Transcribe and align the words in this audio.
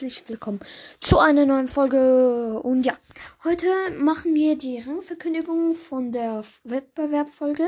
herzlich 0.00 0.26
willkommen 0.30 0.60
zu 1.00 1.18
einer 1.18 1.44
neuen 1.44 1.68
Folge. 1.68 2.58
Und 2.62 2.84
ja, 2.84 2.96
heute 3.44 3.66
machen 3.98 4.34
wir 4.34 4.56
die 4.56 4.78
Rangverkündigung 4.78 5.74
von 5.74 6.10
der 6.10 6.42
Wettbewerbfolge. 6.64 7.64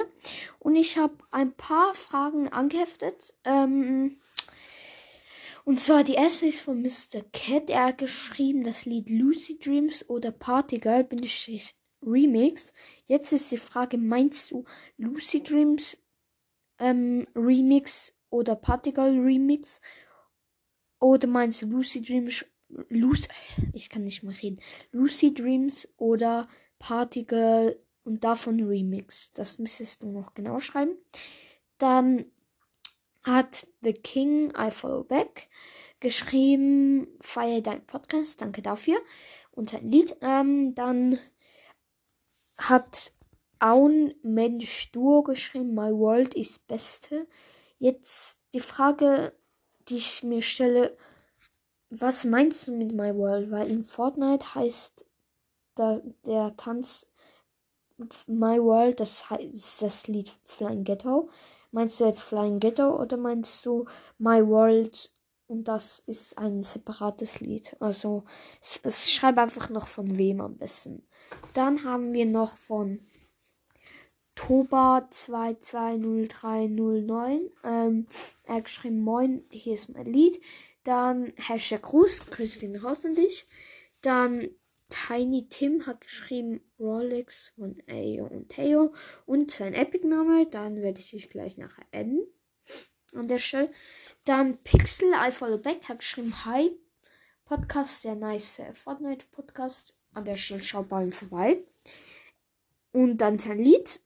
Und 0.58 0.74
ich 0.74 0.96
habe 0.96 1.12
ein 1.30 1.52
paar 1.52 1.92
Fragen 1.92 2.48
angeheftet. 2.48 3.34
Ähm, 3.44 4.16
und 5.64 5.78
zwar 5.78 6.04
die 6.04 6.14
erste 6.14 6.46
ist 6.46 6.60
von 6.60 6.80
Mr. 6.80 7.20
Cat. 7.34 7.68
Er 7.68 7.88
hat 7.88 7.98
geschrieben 7.98 8.64
das 8.64 8.86
Lied 8.86 9.10
Lucy 9.10 9.58
Dreams 9.58 10.08
oder 10.08 10.32
Party 10.32 10.78
Girl 10.78 11.04
bin 11.04 11.22
ich 11.22 11.74
Remix. 12.00 12.72
Jetzt 13.04 13.34
ist 13.34 13.52
die 13.52 13.58
Frage, 13.58 13.98
meinst 13.98 14.52
du 14.52 14.64
Lucy 14.96 15.42
Dreams 15.42 15.98
ähm, 16.78 17.26
Remix 17.36 18.14
oder 18.30 18.56
Party 18.56 18.92
Girl 18.92 19.20
Remix? 19.20 19.82
Oder 21.02 21.26
meinst 21.26 21.60
du 21.60 21.66
Lucy 21.66 22.00
Dreams, 22.00 22.44
Lucy, 22.88 23.28
ich 23.72 23.90
kann 23.90 24.04
nicht 24.04 24.22
mehr 24.22 24.40
reden, 24.40 24.60
Lucy 24.92 25.34
Dreams 25.34 25.88
oder 25.96 26.46
Party 26.78 27.24
Girl 27.24 27.76
und 28.04 28.22
davon 28.22 28.62
Remix? 28.62 29.32
Das 29.32 29.58
müsstest 29.58 30.04
du 30.04 30.12
noch 30.12 30.32
genau 30.34 30.60
schreiben. 30.60 30.96
Dann 31.78 32.26
hat 33.24 33.66
The 33.80 33.94
King 33.94 34.52
I 34.56 34.70
Follow 34.70 35.02
Back 35.02 35.48
geschrieben, 35.98 37.08
feier 37.20 37.62
dein 37.62 37.84
Podcast, 37.84 38.40
danke 38.40 38.62
dafür. 38.62 39.00
Und 39.50 39.70
sein 39.70 39.90
Lied. 39.90 40.16
Ähm, 40.20 40.76
dann 40.76 41.18
hat 42.56 43.12
Aun 43.58 44.14
Mensch 44.22 44.92
Duo 44.92 45.24
geschrieben, 45.24 45.74
My 45.74 45.90
World 45.92 46.36
is 46.36 46.60
Beste. 46.60 47.26
Jetzt 47.80 48.38
die 48.54 48.60
Frage, 48.60 49.32
die 49.88 49.96
ich 49.96 50.22
mir 50.22 50.42
stelle, 50.42 50.96
was 51.90 52.24
meinst 52.24 52.66
du 52.66 52.72
mit 52.72 52.92
My 52.92 53.14
World? 53.14 53.50
Weil 53.50 53.70
in 53.70 53.84
Fortnite 53.84 54.54
heißt 54.54 55.04
da, 55.74 56.00
der 56.24 56.56
Tanz 56.56 57.06
My 58.26 58.60
World, 58.60 59.00
das 59.00 59.30
heißt 59.30 59.82
das 59.82 60.08
Lied 60.08 60.30
Flying 60.44 60.84
Ghetto. 60.84 61.30
Meinst 61.70 62.00
du 62.00 62.04
jetzt 62.04 62.22
Flying 62.22 62.58
Ghetto 62.58 63.00
oder 63.00 63.16
meinst 63.16 63.64
du 63.64 63.86
My 64.18 64.46
World 64.46 65.12
und 65.46 65.68
das 65.68 66.00
ist 66.00 66.38
ein 66.38 66.62
separates 66.62 67.40
Lied? 67.40 67.76
Also 67.80 68.24
es, 68.60 68.80
es 68.82 69.10
schreib 69.10 69.38
einfach 69.38 69.70
noch 69.70 69.86
von 69.86 70.18
wem 70.18 70.40
am 70.40 70.56
besten. 70.56 71.06
Dann 71.54 71.84
haben 71.84 72.12
wir 72.12 72.26
noch 72.26 72.56
von 72.56 73.00
Toba 74.46 75.08
220309. 75.08 77.50
Ähm, 77.62 78.08
er 78.44 78.54
hat 78.56 78.64
geschrieben, 78.64 79.00
moin, 79.00 79.44
hier 79.52 79.74
ist 79.74 79.90
mein 79.90 80.06
Lied. 80.06 80.42
Dann 80.82 81.32
Hashtag 81.36 81.82
Gruß, 81.82 82.26
Grüße 82.26 82.58
gehen 82.58 82.74
raus 82.74 83.04
an 83.04 83.14
dich. 83.14 83.46
Dann 84.00 84.48
Tiny 84.88 85.48
Tim 85.48 85.86
hat 85.86 86.00
geschrieben 86.00 86.60
Rolex 86.80 87.50
von 87.50 87.80
Ayo 87.88 88.26
und 88.26 88.48
Theo 88.48 88.92
und 89.26 89.52
sein 89.52 89.74
Epic-Name. 89.74 90.48
Dann 90.50 90.82
werde 90.82 90.98
ich 90.98 91.12
dich 91.12 91.30
gleich 91.30 91.56
nachher 91.56 91.86
adden. 91.92 92.26
An 93.14 93.28
der 93.28 93.38
Stelle. 93.38 93.70
Dann 94.24 94.58
Pixel, 94.64 95.12
I 95.14 95.30
follow 95.30 95.58
back, 95.58 95.88
hat 95.88 96.00
geschrieben 96.00 96.44
Hi. 96.44 96.76
Podcast, 97.44 98.02
sehr 98.02 98.16
nice 98.16 98.60
Fortnite 98.72 99.24
Podcast. 99.30 99.94
An 100.14 100.24
der 100.24 100.36
Stelle 100.36 100.64
schaut 100.64 100.88
bei 100.88 101.04
ihm 101.04 101.12
vorbei. 101.12 101.62
Und 102.90 103.18
dann 103.18 103.38
sein 103.38 103.60
Lied. 103.60 104.00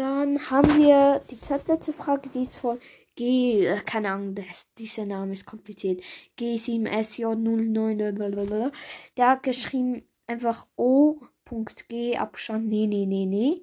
Dann 0.00 0.50
haben 0.50 0.78
wir 0.78 1.22
die 1.30 1.38
zweitletzte 1.38 1.92
Frage, 1.92 2.30
die 2.30 2.44
ist 2.44 2.60
von 2.60 2.80
G, 3.16 3.66
äh, 3.66 3.82
keine 3.82 4.12
Ahnung, 4.12 4.34
das, 4.34 4.72
dieser 4.78 5.04
Name 5.04 5.34
ist 5.34 5.44
kompliziert. 5.44 6.00
G7SJ09, 6.38 8.72
der 9.18 9.28
hat 9.28 9.42
geschrieben 9.42 10.02
einfach 10.26 10.66
O.G 10.76 12.16
Abstand, 12.16 12.68
nee, 12.68 12.86
nee, 12.86 13.04
nee, 13.04 13.26
nee. 13.26 13.60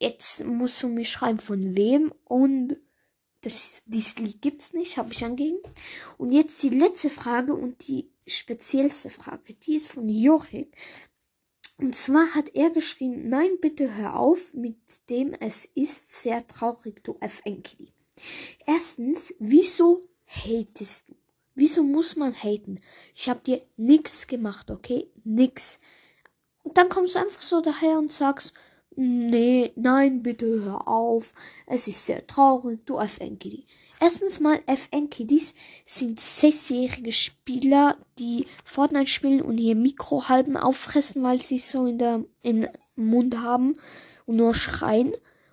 Jetzt 0.00 0.44
musst 0.44 0.82
du 0.82 0.88
mir 0.88 1.04
schreiben, 1.04 1.38
von 1.38 1.76
wem 1.76 2.12
und 2.24 2.76
das, 3.42 3.82
dieses 3.86 4.18
Lied 4.18 4.42
gibt's 4.42 4.72
nicht, 4.72 4.96
habe 4.96 5.12
ich 5.12 5.24
angegeben. 5.24 5.60
Und 6.18 6.32
jetzt 6.32 6.60
die 6.64 6.70
letzte 6.70 7.10
Frage 7.10 7.54
und 7.54 7.86
die 7.86 8.10
speziellste 8.26 9.10
Frage, 9.10 9.54
die 9.54 9.76
ist 9.76 9.92
von 9.92 10.08
Jorik. 10.08 10.76
Und 11.78 11.94
zwar 11.96 12.34
hat 12.34 12.54
er 12.54 12.70
geschrieben, 12.70 13.26
nein, 13.26 13.58
bitte 13.60 13.96
hör 13.96 14.18
auf 14.18 14.54
mit 14.54 14.76
dem, 15.10 15.32
es 15.40 15.64
ist 15.64 16.22
sehr 16.22 16.46
traurig, 16.46 17.02
du 17.02 17.18
FNKD. 17.20 17.92
Erstens, 18.66 19.34
wieso 19.38 20.00
hatest 20.26 21.08
du? 21.08 21.14
Wieso 21.54 21.82
muss 21.82 22.16
man 22.16 22.32
haten? 22.32 22.80
Ich 23.14 23.28
habe 23.28 23.40
dir 23.40 23.62
nichts 23.76 24.26
gemacht, 24.26 24.70
okay? 24.70 25.10
Nix. 25.24 25.78
Und 26.62 26.78
dann 26.78 26.88
kommst 26.88 27.14
du 27.14 27.18
einfach 27.18 27.42
so 27.42 27.60
daher 27.60 27.98
und 27.98 28.10
sagst, 28.10 28.54
nee, 28.96 29.72
nein, 29.76 30.22
bitte 30.22 30.46
hör 30.62 30.88
auf. 30.88 31.34
Es 31.66 31.88
ist 31.88 32.06
sehr 32.06 32.26
traurig, 32.26 32.86
du 32.86 32.98
FNKD. 32.98 33.64
Erstens 34.02 34.40
mal, 34.40 34.60
FN-Kiddies 34.66 35.54
sind 35.84 36.18
sechsjährige 36.18 37.12
Spieler, 37.12 37.96
die 38.18 38.48
Fortnite 38.64 39.06
spielen 39.06 39.40
und 39.40 39.58
ihr 39.58 39.76
Mikro 39.76 40.28
halben 40.28 40.56
auffressen, 40.56 41.22
weil 41.22 41.40
sie 41.40 41.54
es 41.54 41.70
so 41.70 41.86
in 41.86 41.98
der 41.98 42.24
in 42.42 42.68
Mund 42.96 43.38
haben 43.38 43.78
und 44.26 44.38
nur 44.38 44.56
schreien. 44.56 45.12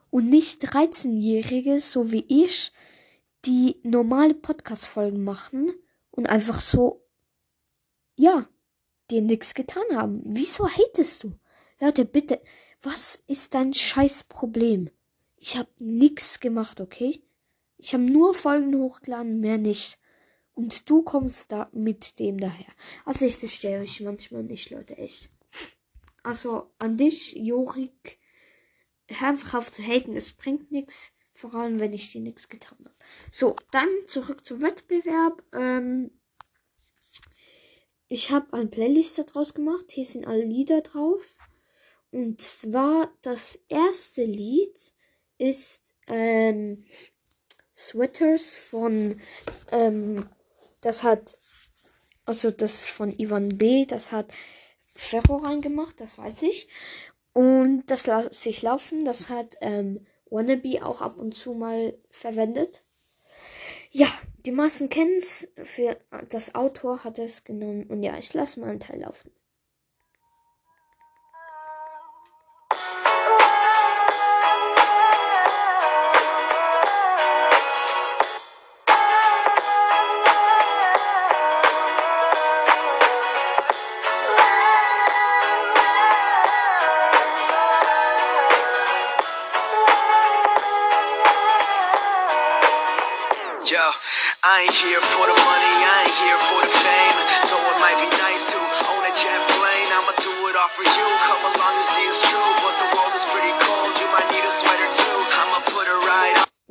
Und 0.09 0.31
nicht 0.31 0.63
13-Jährige, 0.63 1.79
so 1.79 2.11
wie 2.11 2.25
ich, 2.27 2.71
die 3.45 3.79
normale 3.83 4.33
Podcast-Folgen 4.33 5.23
machen 5.23 5.71
und 6.09 6.25
einfach 6.25 6.59
so, 6.59 7.05
ja, 8.15 8.47
dir 9.11 9.21
nichts 9.21 9.53
getan 9.53 9.83
haben. 9.93 10.23
Wieso 10.25 10.67
hatest 10.67 11.23
du? 11.23 11.33
Leute, 11.79 12.03
bitte, 12.03 12.41
was 12.81 13.19
ist 13.27 13.53
dein 13.53 13.75
scheiß 13.75 14.23
Problem? 14.23 14.89
Ich 15.37 15.55
hab 15.55 15.67
nichts 15.79 16.39
gemacht, 16.39 16.81
okay? 16.81 17.21
Ich 17.81 17.93
habe 17.93 18.03
nur 18.03 18.33
Folgen 18.33 18.75
hochgeladen, 18.75 19.39
mehr 19.39 19.57
nicht. 19.57 19.97
Und 20.53 20.89
du 20.89 21.01
kommst 21.01 21.51
da 21.53 21.69
mit 21.71 22.19
dem 22.19 22.37
daher. 22.37 22.67
Also 23.05 23.25
ich 23.25 23.37
verstehe 23.37 23.79
euch 23.79 24.01
manchmal 24.01 24.43
nicht, 24.43 24.69
Leute, 24.69 24.97
echt. 24.97 25.31
Also 26.21 26.69
an 26.77 26.97
dich, 26.97 27.35
Jorik, 27.35 28.19
hör 29.07 29.29
einfach 29.29 29.57
auf 29.57 29.71
zu 29.71 29.81
haten, 29.81 30.17
es 30.17 30.33
bringt 30.33 30.71
nichts. 30.71 31.13
Vor 31.31 31.55
allem, 31.55 31.79
wenn 31.79 31.93
ich 31.93 32.11
dir 32.11 32.19
nichts 32.19 32.49
getan 32.49 32.77
habe. 32.79 32.95
So, 33.31 33.55
dann 33.71 33.87
zurück 34.07 34.45
zum 34.45 34.61
Wettbewerb. 34.61 35.41
Ähm, 35.53 36.11
ich 38.09 38.31
habe 38.31 38.51
eine 38.51 38.67
Playlist 38.67 39.19
daraus 39.19 39.53
gemacht. 39.53 39.85
Hier 39.91 40.03
sind 40.03 40.27
alle 40.27 40.43
Lieder 40.43 40.81
drauf. 40.81 41.37
Und 42.11 42.41
zwar 42.41 43.13
das 43.21 43.57
erste 43.69 44.25
Lied 44.25 44.93
ist 45.37 45.95
ähm, 46.07 46.83
Sweaters 47.79 48.57
von, 48.57 49.21
ähm, 49.71 50.27
das 50.81 51.03
hat, 51.03 51.37
also 52.25 52.51
das 52.51 52.85
von 52.85 53.17
Ivan 53.17 53.57
B., 53.57 53.85
das 53.85 54.11
hat 54.11 54.33
Ferro 54.95 55.37
reingemacht, 55.37 55.99
das 55.99 56.17
weiß 56.17 56.41
ich. 56.41 56.67
Und 57.31 57.85
das 57.87 58.05
lasse 58.05 58.49
ich 58.49 58.61
laufen, 58.63 59.05
das 59.05 59.29
hat 59.29 59.55
ähm, 59.61 60.05
Wannabe 60.29 60.85
auch 60.85 61.01
ab 61.01 61.17
und 61.17 61.33
zu 61.33 61.53
mal 61.53 61.97
verwendet. 62.09 62.83
Ja, 63.91 64.07
die 64.45 64.51
meisten 64.51 64.89
kennen 64.89 65.17
es, 65.17 65.51
für 65.63 65.97
das 66.27 66.55
Autor 66.55 67.05
hat 67.05 67.17
es 67.17 67.45
genommen 67.45 67.85
und 67.85 68.03
ja, 68.03 68.17
ich 68.17 68.33
lasse 68.33 68.59
mal 68.59 68.69
einen 68.69 68.81
Teil 68.81 69.01
laufen. 69.01 69.31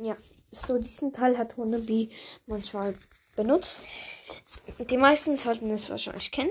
Ja, 0.09 0.17
so 0.49 0.79
diesen 0.79 1.13
Teil 1.13 1.37
hat 1.37 1.55
Wannabe 1.59 2.09
manchmal 2.47 2.95
benutzt. 3.35 3.83
Die 4.79 4.97
meisten 4.97 5.37
sollten 5.37 5.69
es 5.69 5.87
wahrscheinlich 5.91 6.31
kennen. 6.31 6.49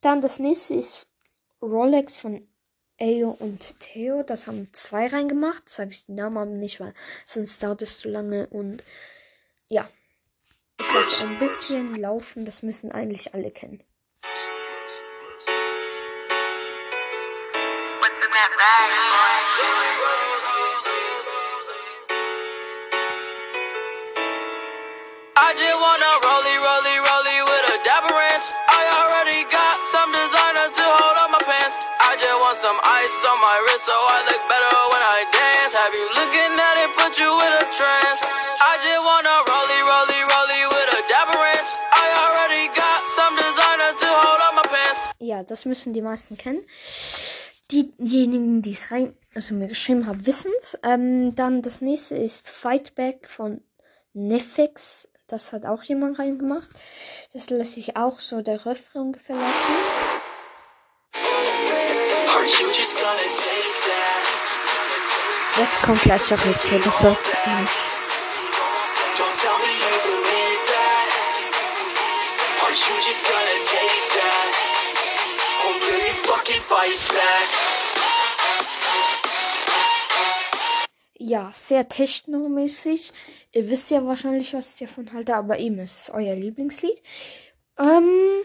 Dann 0.00 0.20
das 0.20 0.38
nächste 0.38 0.74
ist 0.74 1.08
Rolex 1.60 2.20
von 2.20 2.46
Ayo 3.00 3.36
und 3.40 3.80
Theo. 3.80 4.22
Das 4.22 4.46
haben 4.46 4.72
zwei 4.72 5.08
reingemacht. 5.08 5.68
Sage 5.68 5.90
ich 5.90 6.06
die 6.06 6.12
Namen 6.12 6.36
aber 6.36 6.50
nicht, 6.52 6.78
weil 6.78 6.94
sonst 7.26 7.60
dauert 7.60 7.82
es 7.82 7.98
zu 7.98 8.08
lange. 8.08 8.46
Und 8.46 8.84
ja, 9.66 9.88
ich 10.80 10.94
lasse 10.94 11.26
ein 11.26 11.40
bisschen 11.40 11.96
laufen. 11.96 12.44
Das 12.44 12.62
müssen 12.62 12.92
eigentlich 12.92 13.34
alle 13.34 13.50
kennen. 13.50 13.82
I 18.64 19.91
wrist 33.66 33.84
so 33.86 33.94
I 33.94 34.18
look 34.28 34.42
better 34.48 34.74
when 34.92 35.02
I 35.18 35.20
dance. 35.30 35.72
Have 35.76 35.94
you 35.98 36.06
looking 36.18 36.52
at 36.68 36.76
it, 36.84 36.90
put 36.98 37.12
you 37.22 37.30
in 37.46 37.52
a 37.62 37.64
trance? 37.78 38.20
I 38.70 38.72
just 38.84 39.02
wanna 39.08 39.36
rollie, 39.50 39.82
rollie, 39.90 40.24
rollie 40.32 40.66
with 40.72 40.98
a 40.98 41.02
dapper 41.10 41.38
ranch. 41.38 41.70
I 41.92 42.06
already 42.24 42.64
got 42.74 43.00
some 43.18 43.34
designer 43.36 43.92
to 44.02 44.08
hold 44.22 44.40
on 44.46 44.54
my 44.58 44.66
pants. 44.72 45.10
Ja, 45.18 45.42
das 45.42 45.64
müssen 45.64 45.92
die 45.92 46.02
meisten 46.02 46.36
kennen. 46.36 46.62
Diejenigen, 47.70 48.62
die 48.62 48.72
es 48.72 48.90
rein, 48.90 49.14
also 49.34 49.54
mir 49.54 49.68
geschrieben 49.68 50.06
haben, 50.06 50.26
wissen 50.26 50.52
es. 50.58 50.78
Ähm, 50.82 51.34
dann 51.34 51.62
das 51.62 51.80
nächste 51.80 52.16
ist 52.16 52.48
Fightback 52.48 53.28
von 53.28 53.62
Nefix. 54.12 55.08
Das 55.26 55.52
hat 55.52 55.64
auch 55.64 55.82
jemand 55.84 56.18
reingemacht. 56.18 56.68
Das 57.32 57.48
lässt 57.48 57.72
sich 57.72 57.96
auch 57.96 58.20
so 58.20 58.42
der 58.42 58.66
Refrain 58.66 59.02
ungefähr 59.02 59.36
laufen. 59.36 60.11
Take 73.72 74.04
that? 74.18 74.52
Or 75.64 75.74
will 75.80 76.00
you 76.06 76.14
fucking 76.28 76.62
fight 76.62 77.00
back? 77.08 77.48
Ja, 81.18 81.52
sehr 81.54 81.88
technomäßig. 81.88 83.12
Ihr 83.52 83.70
wisst 83.70 83.90
ja 83.90 84.04
wahrscheinlich, 84.04 84.54
was 84.54 84.74
ich 84.74 84.88
davon 84.88 85.12
halte, 85.12 85.36
aber 85.36 85.58
eben 85.58 85.78
ist 85.78 86.10
euer 86.10 86.34
Lieblingslied. 86.34 87.00
Ähm, 87.78 88.42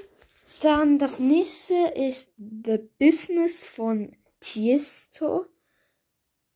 dann 0.61 0.99
das 0.99 1.19
nächste 1.19 1.73
ist 1.95 2.31
The 2.37 2.79
Business 2.99 3.65
von 3.65 4.15
Tiesto. 4.39 5.45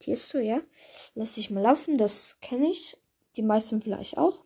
Tiesto, 0.01 0.39
ja. 0.39 0.61
Lass 1.15 1.35
dich 1.35 1.49
mal 1.51 1.61
laufen, 1.61 1.97
das 1.97 2.37
kenne 2.41 2.69
ich. 2.69 2.97
Die 3.37 3.43
meisten 3.43 3.81
vielleicht 3.81 4.17
auch. 4.17 4.43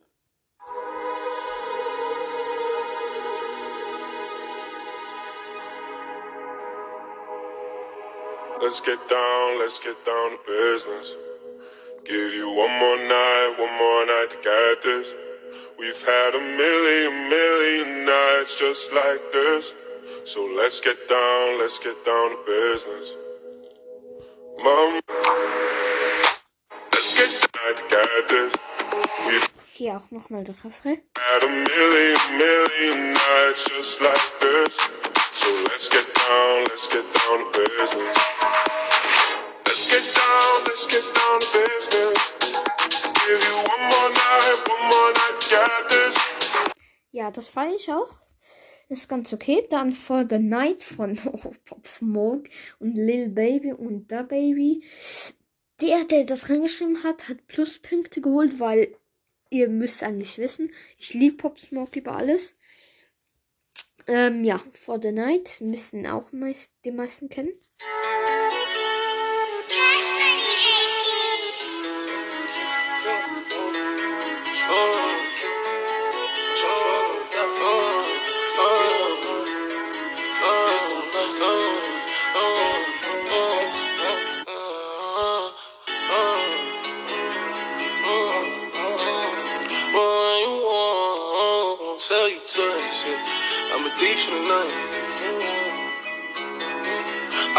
Let's 8.62 8.82
get 8.82 9.00
down, 9.10 9.60
let's 9.60 9.80
get 9.80 9.96
down 10.06 10.32
to 10.32 10.38
business. 10.46 11.16
Give 12.04 12.34
you 12.34 12.50
one 12.50 12.72
more 12.80 12.98
night, 12.98 13.56
one 13.58 13.78
more 13.78 14.06
night 14.06 14.30
to 14.32 14.38
get 14.44 14.82
this. 14.82 15.14
We've 15.78 16.04
had 16.06 16.36
a 16.36 16.40
million, 16.40 17.30
million 17.30 18.06
nights 18.06 18.60
just 18.60 18.92
like 18.94 19.22
this. 19.32 19.74
So 20.26 20.46
let's 20.56 20.80
get 20.80 20.98
down, 21.08 21.60
let's 21.60 21.80
get 21.80 21.96
down 22.06 22.32
to 22.32 22.38
business. 22.46 23.25
Mom, 24.64 25.02
let's 26.94 27.16
get 27.16 27.30
this. 28.30 28.54
Hier 29.74 29.98
auch 29.98 30.12
nochmal 30.12 30.44
der 30.44 30.56
Refrain. 30.64 31.02
had 31.18 31.44
a 31.44 31.50
million, 31.50 32.18
million 32.38 33.14
nights 33.14 33.66
just 33.66 34.00
like 34.02 34.26
this. 34.40 34.78
So 35.34 35.48
let's 35.70 35.90
get 35.90 36.06
down, 36.16 36.64
let's 36.70 36.88
get 36.88 37.04
down 37.04 37.38
to 37.40 37.60
business. 37.60 38.18
Let's 39.66 39.86
get 39.90 40.06
down, 40.16 40.64
let's 40.68 40.88
get 40.88 41.04
down 41.20 41.40
to 41.42 41.48
business. 41.60 42.18
Give 43.28 43.42
you 43.48 43.56
one 43.74 43.84
more 43.92 44.10
night, 44.24 44.58
one 44.70 44.84
more 44.92 45.12
night 45.20 45.36
to 45.42 45.50
get 45.50 45.90
this. 45.90 46.16
Ja, 47.12 47.32
das 47.32 47.50
feiere 47.50 47.76
ich 47.76 47.92
auch. 47.92 48.25
Ist 48.88 49.10
ganz 49.10 49.34
okay. 49.34 49.66
Dann 49.70 49.92
For 49.92 50.26
the 50.30 50.40
Night 50.40 50.84
von 50.84 51.20
oh, 51.26 51.54
Pop 51.66 51.88
Smoke 51.88 52.50
und 52.80 52.96
Lil 52.96 53.30
Baby 53.30 53.74
und 53.74 54.12
Da 54.12 54.24
Baby. 54.24 54.84
Der, 55.82 56.06
der 56.06 56.26
das 56.26 56.50
reingeschrieben 56.50 57.04
hat, 57.04 57.28
hat 57.28 57.48
Pluspunkte 57.48 58.22
geholt, 58.22 58.60
weil 58.60 58.96
ihr 59.50 59.70
müsst 59.70 60.04
eigentlich 60.04 60.38
wissen, 60.38 60.72
ich 60.98 61.14
liebe 61.14 61.38
Pop 61.38 61.60
Smoke 61.60 62.00
über 62.00 62.16
alles. 62.16 62.56
Ähm, 64.08 64.44
ja, 64.44 64.62
For 64.74 65.00
the 65.02 65.12
Night 65.12 65.62
müssen 65.62 66.06
auch 66.06 66.32
meist, 66.32 66.74
die 66.86 66.92
meisten 66.92 67.28
kennen. 67.28 67.54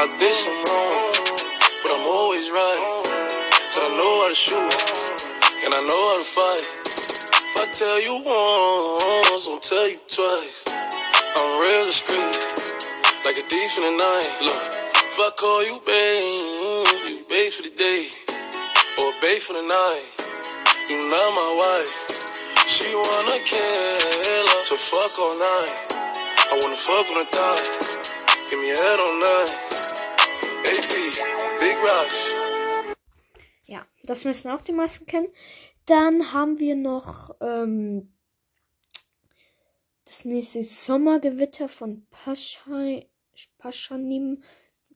I 0.07 0.19
did 0.23 0.37
some 0.39 0.55
wrong, 0.63 1.03
but 1.83 1.91
I'm 1.91 2.07
always 2.07 2.47
right. 2.47 3.03
Said 3.75 3.91
I 3.91 3.93
know 3.99 4.13
how 4.23 4.29
to 4.31 4.39
shoot, 4.39 4.71
and 5.67 5.75
I 5.75 5.83
know 5.83 5.99
how 5.99 6.19
to 6.23 6.29
fight. 6.31 6.67
If 7.43 7.57
I 7.59 7.67
tell 7.75 7.99
you 7.99 8.15
once, 8.23 9.51
I'll 9.51 9.59
tell 9.59 9.89
you 9.91 9.99
twice. 10.07 10.63
I'm 10.71 11.59
real 11.59 11.91
discreet, 11.91 12.39
like 13.27 13.35
a 13.35 13.45
thief 13.51 13.73
in 13.83 13.83
the 13.83 13.95
night. 13.99 14.31
Look, 14.47 14.63
if 14.95 15.19
I 15.19 15.31
call 15.35 15.67
you 15.67 15.83
babe, 15.83 17.11
you 17.11 17.27
babe 17.27 17.51
for 17.51 17.67
the 17.67 17.75
day, 17.75 18.07
or 19.03 19.11
babe 19.19 19.43
for 19.43 19.59
the 19.59 19.67
night. 19.67 20.07
You 20.87 21.03
not 21.03 21.31
my 21.35 21.51
wife. 21.59 21.99
She 22.71 22.95
wanna 22.95 23.43
kill 23.43 24.47
her, 24.55 24.63
so 24.71 24.79
fuck 24.79 25.19
all 25.19 25.35
night. 25.35 25.75
I 26.47 26.61
wanna 26.63 26.79
fuck 26.79 27.11
on 27.11 27.19
a 27.19 27.27
thigh. 27.27 28.47
Give 28.49 28.61
me 28.61 28.71
head 28.71 28.99
all 29.03 29.19
night. 29.19 29.66
Ja, 33.67 33.87
das 34.05 34.25
müssen 34.25 34.51
auch 34.51 34.61
die 34.61 34.73
meisten 34.73 35.07
kennen. 35.07 35.29
Dann 35.87 36.33
haben 36.33 36.59
wir 36.59 36.75
noch 36.77 37.37
ähm, 37.41 38.13
das 40.05 40.25
nächste 40.25 40.65
Sommergewitter 40.65 41.69
von 41.69 42.07
Pascha, 42.11 43.03
Paschanim. 43.59 44.43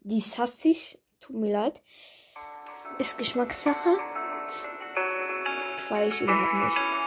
Dies 0.02 0.38
hasse 0.38 0.68
ich. 0.68 0.98
Tut 1.20 1.36
mir 1.36 1.52
leid. 1.52 1.82
Ist 2.98 3.18
Geschmackssache. 3.18 3.98
Feier 5.78 6.08
ich 6.08 6.20
überhaupt 6.20 6.54
nicht. 6.54 6.99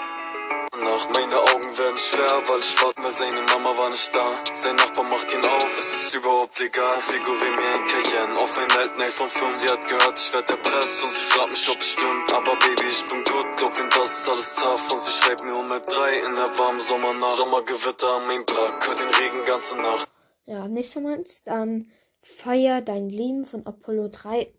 Nacht, 0.81 1.09
meine 1.13 1.37
Augen 1.37 1.77
werden 1.77 1.97
schwer, 1.99 2.41
weil 2.47 2.59
ich 2.59 2.81
warte 2.81 3.01
mir, 3.01 3.11
seine 3.11 3.41
Mama 3.43 3.77
war 3.77 3.89
nicht 3.91 4.09
da. 4.15 4.43
Sein 4.55 4.75
Nachbar 4.75 5.03
macht 5.03 5.31
ihn 5.31 5.45
auf, 5.45 5.79
es 5.79 6.03
ist 6.03 6.15
überhaupt 6.15 6.59
egal. 6.59 6.97
Figurier 7.01 7.51
mir 7.51 7.73
ein 7.75 7.85
Cayenne 7.85 8.39
auf 8.39 8.57
ein 8.57 8.71
Altney 8.71 9.05
von 9.11 9.29
5. 9.29 9.55
Sie 9.55 9.69
hat 9.69 9.87
gehört, 9.87 10.17
ich 10.17 10.33
werd 10.33 10.49
erpresst 10.49 11.03
und 11.03 11.13
sie 11.13 11.19
fragt 11.21 11.51
mich, 11.51 11.69
ob 11.69 11.79
es 11.79 11.89
stimmt. 11.89 12.33
Aber 12.33 12.55
Baby, 12.55 12.87
ich 12.89 13.07
bin 13.07 13.23
gut, 13.23 13.57
glaub 13.57 13.77
ihm, 13.77 13.89
das 13.91 14.19
ist 14.19 14.29
alles 14.29 14.55
tough. 14.55 14.91
Und 14.91 15.01
sie 15.01 15.11
schreibt 15.11 15.43
mir 15.43 15.55
um 15.55 15.69
halb 15.69 15.87
drei 15.87 16.17
in 16.17 16.35
der 16.35 16.57
warmen 16.57 16.81
Sommernacht. 16.81 17.37
Sommergewitter 17.37 18.07
am 18.07 18.27
Mainblock, 18.27 18.87
hört 18.87 18.99
den 18.99 19.13
Regen 19.21 19.45
ganze 19.45 19.75
Nacht. 19.77 20.09
Ja, 20.45 20.67
nicht 20.67 20.91
so 20.91 21.01
meins. 21.01 21.43
Dann 21.43 21.91
Feier 22.21 22.81
dein 22.81 23.09
Leben 23.09 23.45
von 23.45 23.65
Apollo 23.67 24.09
3. 24.09 24.51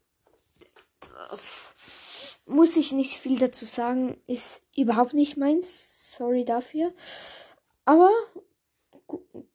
Muss 2.47 2.77
ich 2.77 2.93
nicht 2.93 3.15
viel 3.15 3.39
dazu 3.39 3.65
sagen. 3.65 4.23
Ist 4.27 4.61
überhaupt 4.77 5.15
nicht 5.15 5.37
meins. 5.37 5.94
Sorry 6.17 6.45
dafür. 6.45 6.93
Aber 7.85 8.11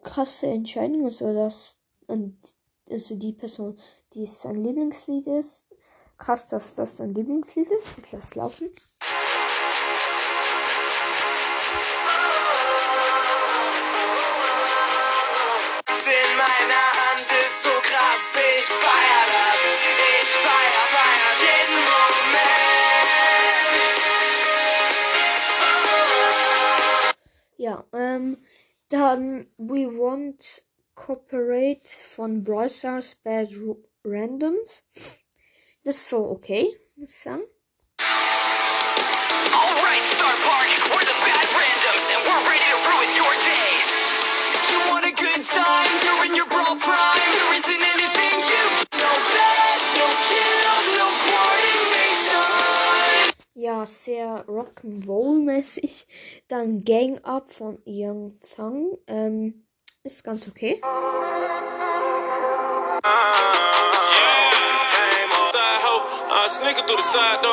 krasse 0.03 0.47
Entscheidung, 0.47 1.05
also 1.05 1.33
dass 1.33 1.79
also 2.89 3.15
die 3.15 3.33
Person, 3.33 3.79
die 4.13 4.25
sein 4.25 4.55
Lieblingslied 4.55 5.27
ist. 5.27 5.65
Krass, 6.17 6.49
dass 6.49 6.75
das 6.75 6.97
sein 6.97 7.13
Lieblingslied 7.13 7.69
ist. 7.69 7.99
Ich 7.99 8.11
lass 8.11 8.35
laufen. 8.35 8.69
Dann 29.09 29.47
We 29.57 29.87
Want 29.87 30.63
Cooperate 30.93 31.89
von 31.89 32.43
Brawl 32.43 32.69
Stars 32.69 33.15
Bad 33.15 33.49
Randoms. 34.03 34.83
Ist 35.83 36.07
so 36.07 36.29
okay, 36.29 36.77
sagen. 37.07 37.41
Alright, 39.51 40.03
Star 40.13 40.35
Park, 40.45 40.69
we're 40.93 41.01
the 41.01 41.17
bad 41.25 41.47
randoms, 41.57 42.05
and 42.13 42.21
we're 42.27 42.43
ready 42.49 42.69
to 42.69 42.77
ruin 42.85 43.09
your 43.17 43.33
day. 43.49 43.81
You 44.69 44.77
want 44.91 45.05
a 45.05 45.13
good 45.15 45.43
time 45.43 45.93
during 46.01 46.35
your 46.35 46.45
brawl 46.45 46.75
prime? 46.75 47.18
Sehr 53.85 54.45
Rock'n'Roll-mäßig. 54.47 56.05
Dann 56.47 56.83
Gang 56.83 57.23
Up 57.23 57.51
von 57.51 57.79
Young 57.85 58.39
Thug. 58.55 58.99
Ähm, 59.07 59.65
ist 60.03 60.23
ganz 60.23 60.47
okay. 60.47 60.81
Side 67.11 67.49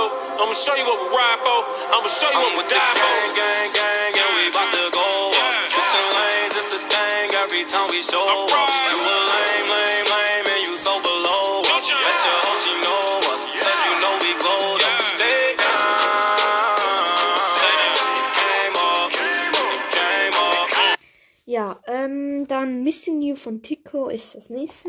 dann 22.56 22.82
Missing 22.82 23.20
You 23.20 23.36
von 23.36 23.60
Tico 23.60 24.08
ist 24.08 24.34
das 24.34 24.48
nächste. 24.48 24.88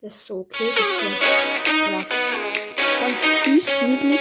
Das 0.00 0.16
ist 0.16 0.26
so 0.26 0.40
okay. 0.40 0.64
Das 0.76 0.84
ist 0.84 1.00
so, 1.00 1.06
ja, 1.92 2.04
ganz 3.00 3.20
süß, 3.44 3.66
niedlich. 3.86 4.20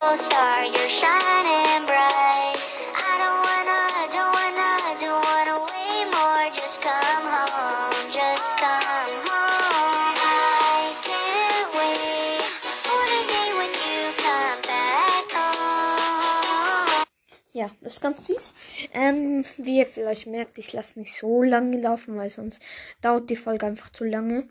Oh, 0.00 0.16
star, 0.16 0.62
you're 0.64 0.88
shining 0.88 1.84
bright. 1.86 2.56
I 2.94 3.18
don't 3.18 3.42
wanna, 3.42 4.06
don't 4.14 4.32
wanna, 4.38 4.94
don't 5.02 5.24
wanna 5.26 5.56
wait 5.66 6.06
more. 6.14 6.46
Just 6.52 6.80
come 6.80 7.26
home, 7.26 7.92
just 8.08 8.56
come 8.56 9.18
home. 9.26 10.14
I 10.14 10.94
can't 11.02 11.68
wait 11.74 12.46
for 12.84 13.02
the 13.10 13.22
day 13.34 13.50
when 13.58 13.72
you 13.82 14.14
come 14.16 14.62
back 14.62 15.26
home. 15.34 17.04
Ja, 17.52 17.68
das 17.80 17.94
ist 17.94 18.00
ganz 18.00 18.26
süß. 18.26 18.54
Ähm, 18.92 19.44
wie 19.56 19.78
ihr 19.78 19.86
vielleicht 19.86 20.26
merkt, 20.26 20.58
ich 20.58 20.72
lasse 20.72 20.98
nicht 20.98 21.14
so 21.14 21.42
lange 21.42 21.80
laufen, 21.80 22.16
weil 22.16 22.30
sonst 22.30 22.62
dauert 23.00 23.30
die 23.30 23.36
Folge 23.36 23.66
einfach 23.66 23.90
zu 23.90 24.04
lange. 24.04 24.48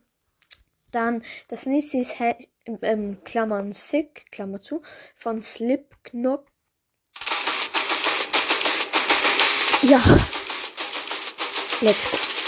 Dann 0.91 1.24
das 1.48 1.65
nächste 1.65 1.98
ist 1.98 2.15
ähm, 2.81 3.17
Klammern 3.24 3.74
Sick, 3.74 4.25
Klammer 4.31 4.62
zu, 4.62 4.81
von 5.15 5.43
Slipknot. 5.43 6.46
Ja. 9.84 10.01
Let's 11.81 12.12
go. 12.12 12.38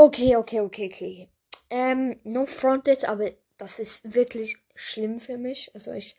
Okay, 0.00 0.36
okay, 0.36 0.60
okay, 0.60 0.86
okay. 0.86 1.28
Ähm, 1.70 2.20
no 2.22 2.46
fronted, 2.46 3.04
aber 3.08 3.32
das 3.56 3.80
ist 3.80 4.14
wirklich 4.14 4.56
schlimm 4.76 5.18
für 5.18 5.38
mich. 5.38 5.72
Also 5.74 5.90
ich 5.90 6.16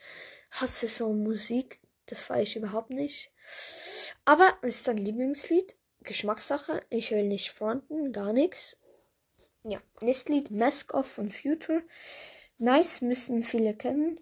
hasse 0.51 0.87
so 0.87 1.13
Musik. 1.13 1.79
Das 2.05 2.21
feiere 2.21 2.41
ich 2.41 2.57
überhaupt 2.57 2.89
nicht. 2.89 3.31
Aber 4.25 4.53
es 4.63 4.81
ist 4.81 4.89
ein 4.89 4.97
Lieblingslied. 4.97 5.77
Geschmackssache. 6.01 6.81
Ich 6.89 7.11
will 7.11 7.23
nicht 7.23 7.51
fronten, 7.51 8.11
gar 8.11 8.33
nichts. 8.33 8.75
Ja, 9.63 9.79
nächstes 10.01 10.27
Lied 10.27 10.51
Mask 10.51 10.93
Off 10.93 11.13
von 11.13 11.29
Future. 11.29 11.81
Nice, 12.57 12.99
müssen 12.99 13.43
viele 13.43 13.75
kennen. 13.75 14.19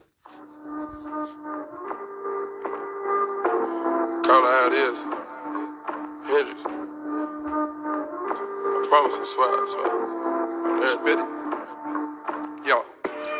Call 4.21 4.43
it 4.43 4.51
how 4.53 4.67
it 4.67 4.73
is. 4.91 5.03
Hendrix. 6.29 6.96
Promise, 8.89 9.19
I 9.19 9.25
swear, 9.25 9.51
I 9.51 9.67
swear. 9.67 9.91
Spit 10.95 11.19
it. 11.19 11.29
Yo, 12.67 12.77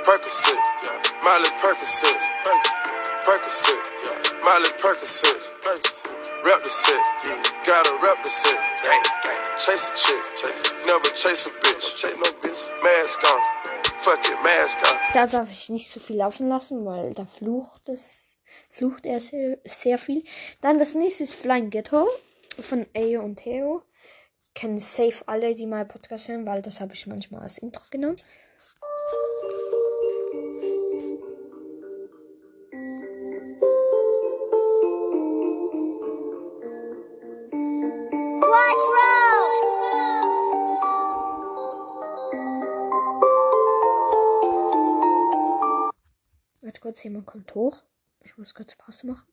Percocet, 0.04 0.62
Miley 1.24 1.52
Percocet, 1.62 2.22
Percocet, 3.24 3.84
Miley 4.44 4.72
Percocet, 4.82 5.42
rep 6.44 6.64
the 6.64 6.70
set, 6.70 7.04
gotta 7.66 7.92
rep 8.04 8.24
the 8.24 8.30
set. 8.30 8.60
Chase 9.58 9.90
a 9.90 9.96
chick, 9.96 10.24
never 10.86 11.10
chase 11.16 11.48
a 11.48 11.50
bitch, 11.64 11.96
chase 11.96 12.16
no 12.18 12.30
bitch, 12.42 12.72
mask 12.84 13.24
on, 13.24 13.42
fuck 14.00 14.20
it, 14.26 14.38
mask 14.44 14.78
on. 14.84 14.98
Da 15.14 15.28
darf 15.28 15.50
ich 15.50 15.70
nicht 15.70 15.90
so 15.90 16.00
viel 16.00 16.18
laufen 16.18 16.48
lassen, 16.50 16.86
weil 16.86 17.14
da 17.14 17.26
flucht 17.26 17.90
es, 17.90 18.36
flucht 18.70 19.06
er 19.06 19.20
sehr, 19.20 19.58
sehr 19.66 19.98
viel. 19.98 20.24
Dann 20.62 20.78
das 20.78 20.94
nächste 20.94 21.24
ist 21.24 21.34
Flying 21.34 21.70
Ghetto 21.70 22.08
von 22.60 22.86
Ayo 22.96 23.24
und 23.24 23.38
Theo. 23.38 23.84
Kennen 24.58 24.80
safe 24.80 25.24
alle, 25.28 25.54
die 25.54 25.68
mal 25.68 25.86
Podcast 25.86 26.30
hören, 26.30 26.48
weil 26.48 26.64
das 26.64 26.82
habe 26.82 26.96
ich 26.96 27.06
manchmal 27.06 27.44
als 27.44 27.60
Intro 27.60 27.84
genommen. 27.92 28.18
Warte 46.62 46.80
kurz, 46.82 47.04
jemand 47.04 47.28
kommt 47.28 47.54
hoch. 47.54 47.84
Ich 48.22 48.40
muss 48.40 48.56
kurz 48.56 48.74
Pause 48.74 49.06
machen. 49.06 49.28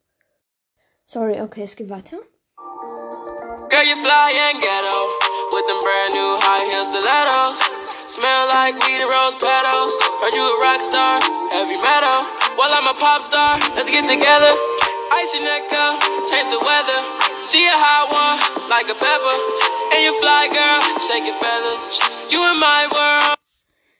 Sorry, 1.07 1.40
okay, 1.40 1.62
es 1.62 1.76
geht 1.76 1.88
weiter. 1.88 2.19
Girl, 3.75 3.83
you 3.83 3.99
fly 3.99 4.31
and 4.31 4.62
ghetto 4.62 4.99
with 5.50 5.66
them 5.66 5.83
brand 5.83 6.14
new 6.14 6.38
high 6.47 6.62
heel 6.71 6.87
stilettos. 6.87 7.59
Smell 8.07 8.47
like 8.47 8.78
weed 8.87 9.02
and 9.02 9.11
rose 9.11 9.35
petals. 9.35 9.90
Heard 10.23 10.31
you 10.31 10.47
a 10.47 10.54
rock 10.62 10.78
star, 10.78 11.19
heavy 11.50 11.75
metal. 11.83 12.23
Well, 12.54 12.71
I'm 12.71 12.87
a 12.87 12.95
pop 12.95 13.26
star. 13.26 13.59
Let's 13.75 13.90
get 13.90 14.07
together. 14.07 14.54
Ice 15.19 15.35
your 15.35 15.43
neck 15.43 15.66
up, 15.75 15.99
change 16.31 16.54
the 16.54 16.62
weather. 16.62 17.02
She 17.50 17.66
a 17.66 17.75
hot 17.75 18.14
one, 18.14 18.38
like 18.71 18.87
a 18.87 18.95
pepper. 18.95 19.37
And 19.90 20.07
you 20.07 20.14
fly, 20.23 20.47
girl, 20.54 20.78
shake 21.11 21.26
your 21.26 21.35
feathers. 21.43 21.99
You 22.31 22.47
in 22.54 22.62
my 22.62 22.87
world. 22.95 23.35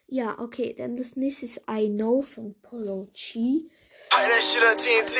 Ja, 0.07 0.39
okay, 0.39 0.71
dann 0.71 0.95
das 0.95 1.17
nächste 1.19 1.51
ist 1.51 1.59
I 1.67 1.91
Know 1.91 2.21
von 2.21 2.55
Polo 2.63 3.11
G. 3.11 3.67
Hey, 4.15 4.23
that 4.23 4.39
shit 4.39 4.63
up 4.63 4.79
TNT. 4.79 5.19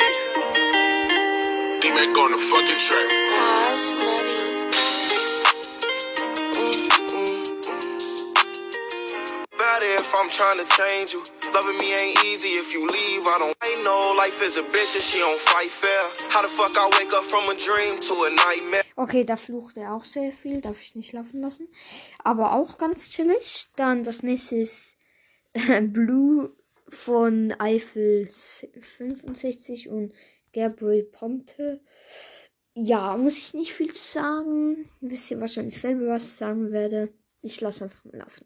D-Mac 1.82 2.18
on 2.18 2.32
the 2.32 2.38
fucking 2.38 2.80
track. 2.80 3.08
Pause 3.36 3.92
money. 4.00 4.45
I'm 10.18 10.30
trying 10.30 10.60
to 10.64 10.68
change 10.78 11.14
you. 11.14 11.22
Loving 11.54 11.78
me 11.78 11.94
ain't 11.94 12.24
easy 12.24 12.52
if 12.56 12.74
you 12.74 12.88
leave. 12.88 13.22
I 13.28 13.38
don't 13.40 13.58
I 13.62 13.76
know 13.84 14.14
life 14.18 14.42
is 14.42 14.56
a 14.56 14.64
bitch 14.64 14.96
and 14.96 15.04
she 15.04 15.20
don't 15.20 15.40
fight 15.40 15.70
fair. 15.70 16.02
How 16.30 16.42
the 16.42 16.48
fuck 16.48 16.72
I 16.78 16.88
wake 16.98 17.14
up 17.14 17.24
from 17.24 17.44
a 17.50 17.56
dream 17.56 18.00
to 18.00 18.14
a 18.28 18.30
nightmare? 18.30 18.84
Okay, 18.96 19.26
da 19.26 19.36
flucht 19.36 19.78
er 19.78 19.94
auch 19.94 20.06
sehr 20.06 20.32
viel, 20.32 20.62
darf 20.62 20.82
ich 20.82 20.96
nicht 20.96 21.12
laufen 21.12 21.42
lassen. 21.42 21.68
Aber 22.24 22.54
auch 22.54 22.78
ganz 22.78 23.10
chillig. 23.10 23.68
Dann 23.76 24.04
das 24.04 24.24
nächste 24.24 24.56
ist 24.56 24.96
Blue 25.82 26.56
von 26.88 27.54
Eiffel 27.60 28.30
65 28.30 29.90
und 29.90 30.14
Gabriel 30.54 31.04
Ponte. 31.04 31.82
Ja, 32.74 33.18
muss 33.18 33.38
ich 33.38 33.54
nicht 33.54 33.74
viel 33.74 33.94
sagen. 33.94 34.90
Wisst 35.02 35.30
ihr 35.32 35.42
wahrscheinlich 35.42 35.80
selber, 35.80 36.08
was 36.08 36.24
ich 36.24 36.32
sagen 36.32 36.72
werde. 36.72 37.14
Ich 37.42 37.60
lasse 37.60 37.84
einfach 37.84 38.06
mal 38.06 38.18
laufen. 38.20 38.46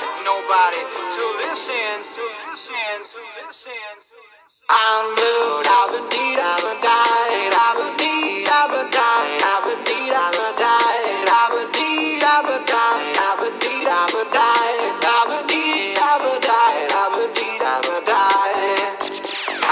nobody 0.23 0.81
to 1.15 1.23
listen, 1.41 1.97
to 2.15 2.23
listen, 2.49 2.97
to 3.11 3.21
listen. 3.47 3.95
I'm 4.69 5.05
blue, 5.15 5.63
da 5.67 5.79
ba 5.91 5.99
dee 6.11 6.35
da 6.35 6.51
ba 6.63 6.73
die, 6.85 7.49
da 7.55 7.65
ba 7.77 7.87
dee 7.99 8.43
da 8.45 8.67
ba 8.71 8.81
die, 8.93 9.39
da 9.41 9.55
ba 9.65 9.73
dee 9.85 10.07
da 10.09 10.25
ba 10.31 10.47
die, 10.55 11.25
da 11.25 11.41
ba 11.51 11.63
dee 11.73 12.19
da 12.19 12.35
ba 12.47 12.55
die, 12.63 13.01
da 13.13 13.35
ba 13.39 13.49
dee 13.61 13.83
da 13.85 13.99
ba 14.07 14.21
die, 14.31 14.93
da 15.01 15.17
ba 15.27 15.37
dee 15.49 15.93
da 15.99 16.11
ba 16.23 16.33
die, 16.39 16.87
da 16.93 17.03
ba 17.13 17.23
dee 17.35 17.57
da 17.59 17.73
ba 17.85 17.97
die. 18.09 18.95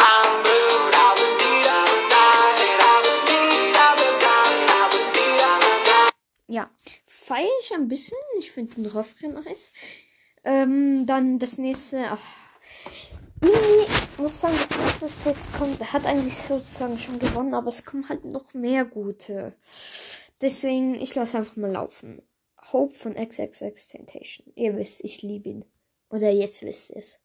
I'm 0.08 0.30
blue, 0.44 0.82
da 0.96 1.08
ba 1.18 1.28
dee 1.40 1.62
da 1.68 1.78
ba 1.90 1.98
die, 2.10 2.74
da 2.82 2.94
ba 3.06 3.14
dee 3.30 3.72
da 3.78 3.88
ba 3.96 4.10
die, 4.22 4.66
da 4.70 4.82
ba 4.92 5.00
dee 5.16 5.34
da 5.42 5.52
ba 5.64 5.72
die. 5.86 6.12
Ja, 6.48 6.70
feiere 7.06 7.60
ich 7.62 7.74
ein 7.74 7.88
bisschen. 7.88 8.18
Ich 8.40 8.52
finde 8.52 8.74
den 8.76 8.86
Refrain 8.88 9.34
nice. 9.34 9.72
Ähm, 10.44 11.06
dann 11.06 11.40
das 11.40 11.58
nächste. 11.58 12.06
Ach, 12.10 12.20
irgendwie 13.42 13.90
muss 14.20 14.42
sagen, 14.42 14.56
das 14.70 14.78
nächste, 14.78 15.06
was 15.06 15.26
jetzt 15.26 15.54
kommt, 15.54 15.94
hat 15.94 16.06
eigentlich 16.06 16.36
sozusagen 16.36 17.00
schon 17.00 17.20
gewonnen, 17.20 17.54
aber 17.54 17.70
es 17.70 17.86
kommen 17.86 18.10
halt 18.10 18.26
noch 18.26 18.54
mehr 18.54 18.86
gute. 18.86 19.54
Deswegen, 20.42 20.96
ich 20.96 21.16
lasse 21.16 21.38
einfach 21.38 21.56
mal 21.56 21.72
laufen. 21.72 22.22
Hope 22.72 22.94
von 22.94 23.16
XXX 23.16 23.88
Temptation. 23.88 24.52
Ihr 24.56 24.76
wisst, 24.76 25.04
ich 25.04 25.22
liebe 25.22 25.50
ihn. 25.50 25.66
Oder 26.10 26.30
jetzt 26.32 26.64
wisst 26.64 26.92
ihr 26.92 26.98
es. 26.98 27.20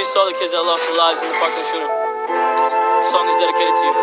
Peace 0.00 0.12
to 0.14 0.24
the 0.24 0.32
kids 0.38 0.52
that 0.52 0.62
lost 0.62 0.82
their 0.88 0.96
lives 0.96 1.20
in 1.20 1.28
the 1.28 1.34
Parkland 1.36 1.66
shooting. 1.68 1.92
This 3.00 3.10
song 3.12 3.28
is 3.28 3.36
dedicated 3.36 3.74
to 3.76 3.84
you. 3.84 3.94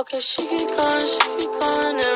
Okay, 0.00 0.20
she 0.20 0.48
keep 0.48 0.68
calling, 0.76 1.06
she 1.06 1.20
keep 1.40 1.52
calling 1.60 2.15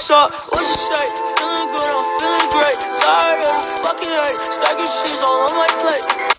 So 0.00 0.14
what's 0.14 0.34
up? 0.34 0.52
What 0.52 0.60
you 0.62 0.74
say? 0.74 1.06
Feeling 1.36 1.68
good, 1.76 1.92
I'm 1.92 2.20
feeling 2.20 2.50
great. 2.56 2.80
Tired 3.00 3.44
fucking 3.84 4.08
hate. 4.08 4.46
Stacking 4.56 4.86
cheese 4.86 5.22
all 5.22 5.46
on 5.46 5.54
my 5.54 5.66
plate. 5.82 6.38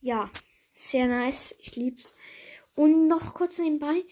Ja, 0.00 0.30
sehr 0.72 1.06
nice. 1.06 1.54
Ich 1.58 1.76
lieb's. 1.76 2.14
Und 2.74 3.02
noch 3.08 3.34
kurz 3.34 3.58
nebenbei. 3.58 4.04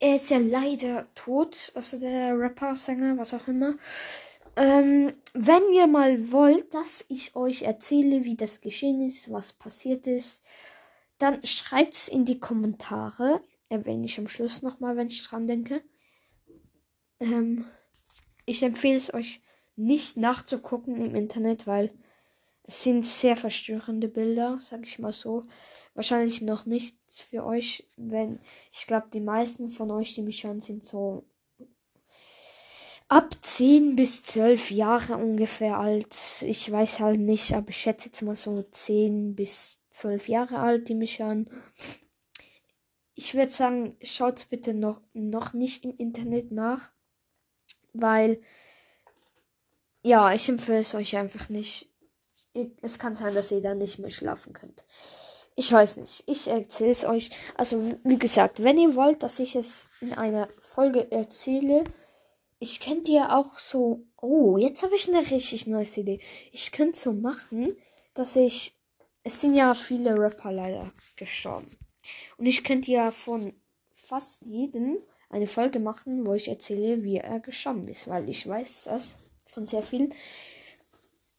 Er 0.00 0.16
ist 0.16 0.30
ja 0.30 0.36
leider 0.36 1.06
tot. 1.14 1.72
Also 1.74 1.98
der 1.98 2.38
Rapper, 2.38 2.76
Sänger, 2.76 3.16
was 3.16 3.32
auch 3.32 3.48
immer. 3.48 3.76
Ähm, 4.56 5.12
wenn 5.32 5.62
ihr 5.72 5.86
mal 5.86 6.30
wollt, 6.30 6.74
dass 6.74 7.06
ich 7.08 7.36
euch 7.36 7.62
erzähle, 7.62 8.24
wie 8.24 8.36
das 8.36 8.60
geschehen 8.60 9.00
ist, 9.08 9.32
was 9.32 9.54
passiert 9.54 10.06
ist, 10.06 10.42
dann 11.16 11.42
schreibt's 11.42 12.08
in 12.08 12.26
die 12.26 12.38
Kommentare. 12.38 13.40
Erwähne 13.70 14.04
ich 14.04 14.18
am 14.18 14.28
Schluss 14.28 14.60
nochmal, 14.60 14.96
wenn 14.96 15.06
ich 15.06 15.26
dran 15.26 15.46
denke. 15.46 15.82
Ähm, 17.20 17.66
ich 18.48 18.62
empfehle 18.62 18.96
es 18.96 19.12
euch 19.12 19.40
nicht 19.76 20.16
nachzugucken 20.16 20.96
im 20.96 21.14
Internet, 21.14 21.66
weil 21.66 21.90
es 22.64 22.82
sind 22.82 23.06
sehr 23.06 23.36
verstörende 23.36 24.08
Bilder, 24.08 24.58
sag 24.60 24.84
ich 24.84 24.98
mal 24.98 25.12
so. 25.12 25.42
Wahrscheinlich 25.94 26.42
noch 26.42 26.66
nichts 26.66 27.20
für 27.20 27.44
euch, 27.44 27.86
wenn 27.96 28.40
ich 28.72 28.86
glaube, 28.86 29.08
die 29.12 29.20
meisten 29.20 29.68
von 29.68 29.90
euch, 29.90 30.14
die 30.14 30.22
mich 30.22 30.40
schauen, 30.40 30.60
sind 30.60 30.84
so 30.84 31.24
ab 33.08 33.34
10 33.40 33.96
bis 33.96 34.22
12 34.24 34.70
Jahre 34.70 35.16
ungefähr 35.16 35.78
alt. 35.78 36.14
Ich 36.42 36.70
weiß 36.70 37.00
halt 37.00 37.20
nicht, 37.20 37.54
aber 37.54 37.70
ich 37.70 37.78
schätze 37.78 38.10
jetzt 38.10 38.22
mal 38.22 38.36
so 38.36 38.62
10 38.62 39.34
bis 39.34 39.78
12 39.90 40.28
Jahre 40.28 40.58
alt, 40.58 40.88
die 40.88 40.94
mich 40.94 41.14
schauen. 41.14 41.48
Ich 43.14 43.34
würde 43.34 43.50
sagen, 43.50 43.96
schaut 44.02 44.48
bitte 44.50 44.74
noch, 44.74 45.00
noch 45.12 45.52
nicht 45.52 45.84
im 45.84 45.96
Internet 45.96 46.52
nach, 46.52 46.90
weil 47.92 48.40
ja, 50.02 50.32
ich 50.32 50.48
empfehle 50.48 50.78
es 50.78 50.94
euch 50.94 51.16
einfach 51.16 51.48
nicht. 51.48 51.88
Es 52.82 52.98
kann 52.98 53.14
sein, 53.14 53.34
dass 53.34 53.50
ihr 53.50 53.60
dann 53.60 53.78
nicht 53.78 53.98
mehr 53.98 54.10
schlafen 54.10 54.52
könnt. 54.52 54.84
Ich 55.54 55.72
weiß 55.72 55.96
nicht. 55.96 56.22
Ich 56.26 56.46
erzähle 56.46 56.92
es 56.92 57.04
euch. 57.04 57.30
Also, 57.56 57.96
wie 58.04 58.18
gesagt, 58.18 58.62
wenn 58.62 58.78
ihr 58.78 58.94
wollt, 58.94 59.22
dass 59.22 59.38
ich 59.38 59.56
es 59.56 59.88
in 60.00 60.12
einer 60.12 60.48
Folge 60.60 61.10
erzähle, 61.10 61.84
ich 62.60 62.80
könnte 62.80 63.12
ja 63.12 63.36
auch 63.36 63.58
so. 63.58 64.04
Oh, 64.20 64.56
jetzt 64.56 64.82
habe 64.82 64.94
ich 64.94 65.08
eine 65.08 65.18
richtig 65.18 65.66
neue 65.66 65.84
Idee. 65.84 66.20
Ich 66.52 66.72
könnte 66.72 66.98
so 66.98 67.12
machen, 67.12 67.76
dass 68.14 68.36
ich. 68.36 68.74
Es 69.24 69.40
sind 69.40 69.54
ja 69.54 69.74
viele 69.74 70.16
Rapper 70.16 70.52
leider 70.52 70.92
gestorben. 71.16 71.76
Und 72.38 72.46
ich 72.46 72.64
könnte 72.64 72.90
ja 72.90 73.10
von 73.10 73.52
fast 73.92 74.46
jedem 74.46 74.98
eine 75.28 75.46
Folge 75.46 75.80
machen, 75.80 76.26
wo 76.26 76.34
ich 76.34 76.48
erzähle, 76.48 77.02
wie 77.02 77.16
er 77.16 77.40
gestorben 77.40 77.86
ist, 77.88 78.08
weil 78.08 78.28
ich 78.28 78.46
weiß 78.46 78.84
das 78.84 79.14
von 79.46 79.66
sehr 79.66 79.82
vielen. 79.82 80.14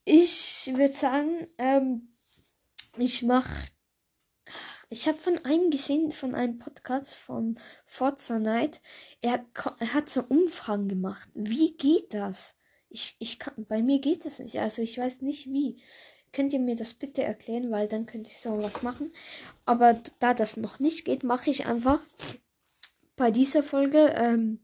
Ich 0.06 0.72
würde 0.76 0.94
sagen, 0.94 1.48
ähm, 1.58 2.10
ich 2.98 3.24
mache 3.24 3.50
ich 4.92 5.08
habe 5.08 5.20
von 5.20 5.38
einem 5.46 5.70
gesehen, 5.70 6.10
von 6.10 6.34
einem 6.34 6.58
Podcast 6.58 7.14
von 7.14 7.60
Forza 7.86 8.40
Night. 8.40 8.82
Er, 9.22 9.34
hat 9.34 9.46
er 9.80 9.94
hat 9.94 10.10
so 10.10 10.24
Umfragen 10.28 10.88
gemacht. 10.88 11.30
Wie 11.36 11.78
geht 11.78 12.16
das? 12.16 12.56
Ich, 12.90 13.16
ich 13.20 13.38
kann, 13.38 13.54
bei 13.68 13.84
mir 13.84 14.00
geht 14.00 14.26
das 14.26 14.40
nicht. 14.40 14.58
Also 14.58 14.82
ich 14.82 14.98
weiß 14.98 15.22
nicht 15.22 15.46
wie. 15.46 15.78
Könnt 16.34 16.54
ihr 16.54 16.60
mir 16.60 16.76
das 16.76 16.96
bitte 16.96 17.24
erklären, 17.24 17.70
weil 17.70 17.88
dann 17.88 18.08
könnte 18.08 18.32
ich 18.32 18.40
so 18.40 18.64
was 18.64 18.82
machen. 18.82 19.14
Aber 19.66 20.02
da 20.18 20.34
das 20.34 20.58
noch 20.58 20.80
nicht 20.80 21.06
geht, 21.06 21.24
mache 21.24 21.52
ich 21.52 21.68
einfach 21.68 22.00
bei 23.20 23.30
dieser 23.30 23.62
Folge 23.62 24.14
ähm, 24.16 24.60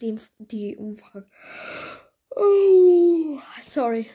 die, 0.00 0.18
die 0.38 0.76
Umfrage. 0.76 1.26
Oh, 2.34 3.38
sorry 3.68 4.06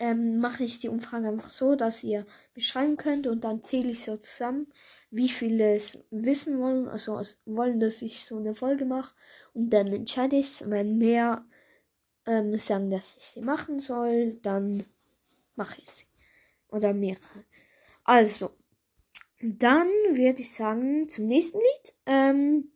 ähm, 0.00 0.40
mache 0.40 0.64
ich 0.64 0.78
die 0.78 0.88
Umfrage 0.88 1.28
einfach 1.28 1.50
so, 1.50 1.76
dass 1.76 2.02
ihr 2.02 2.26
beschreiben 2.54 2.96
könnt 2.96 3.26
und 3.26 3.44
dann 3.44 3.62
zähle 3.62 3.90
ich 3.90 4.02
so 4.02 4.16
zusammen, 4.16 4.66
wie 5.10 5.28
viele 5.28 5.76
es 5.76 6.02
wissen 6.10 6.58
wollen, 6.58 6.88
also 6.88 7.20
wollen, 7.44 7.80
dass 7.80 8.00
ich 8.00 8.24
so 8.24 8.38
eine 8.38 8.54
Folge 8.54 8.86
mache 8.86 9.14
und 9.52 9.70
dann 9.70 9.88
entscheide 9.88 10.36
ich 10.36 10.46
es, 10.46 10.70
wenn 10.70 10.96
mehr 10.96 11.44
ähm, 12.26 12.56
sagen, 12.56 12.90
dass 12.90 13.14
ich 13.18 13.26
sie 13.26 13.42
machen 13.42 13.78
soll, 13.78 14.36
dann 14.36 14.84
mache 15.54 15.80
ich 15.82 15.90
sie. 15.90 16.06
Oder 16.68 16.94
mehrere. 16.94 17.44
Also, 18.04 18.52
dann 19.42 19.88
würde 20.12 20.40
ich 20.40 20.52
sagen, 20.54 21.08
zum 21.08 21.26
nächsten 21.26 21.58
Lied. 21.58 21.94
Ähm, 22.06 22.72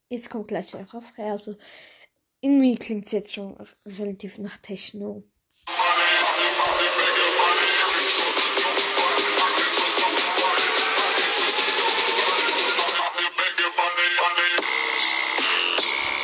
Jetzt 0.10 0.30
kommt 0.30 0.48
gleich 0.48 0.70
der 0.70 0.82
Refrain. 0.82 1.32
Also, 1.32 1.56
irgendwie 2.40 2.78
klingt 2.78 3.06
es 3.06 3.12
jetzt 3.14 3.34
schon 3.34 3.58
relativ 3.86 4.38
nach 4.38 4.58
Techno. 4.58 5.24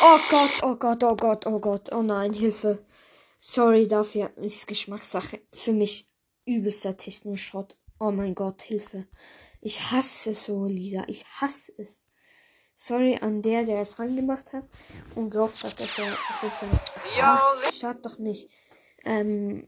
Oh 0.01 0.19
Gott, 0.29 0.51
oh 0.62 0.75
Gott, 0.75 1.03
oh 1.03 1.15
Gott, 1.15 1.45
oh 1.47 1.60
Gott, 1.60 1.91
oh 1.91 2.03
nein, 2.03 2.34
Hilfe. 2.34 2.86
Sorry 3.39 3.88
dafür, 3.88 4.32
ist 4.38 4.67
Geschmackssache. 4.67 5.41
Für 5.51 5.71
mich 5.71 6.08
übelster 6.45 6.95
Techno-Shot. 6.95 7.79
Oh 7.99 8.12
mein 8.12 8.33
Gott, 8.33 8.62
Hilfe. 8.62 9.07
Ich 9.62 9.91
hasse 9.91 10.33
so 10.33 10.65
Lieder, 10.65 11.03
ich 11.09 11.25
hasse 11.25 11.73
es. 11.77 12.05
Sorry 12.75 13.17
an 13.17 13.41
der, 13.41 13.65
der 13.65 13.81
es 13.81 13.99
reingemacht 13.99 14.53
hat 14.53 14.63
und 15.15 15.31
gehofft 15.31 15.65
hat, 15.65 15.77
dass 15.77 15.99
er. 15.99 16.17
Ach, 17.21 17.71
Start 17.73 18.05
doch 18.05 18.17
nicht. 18.19 18.49
Ähm, 19.03 19.67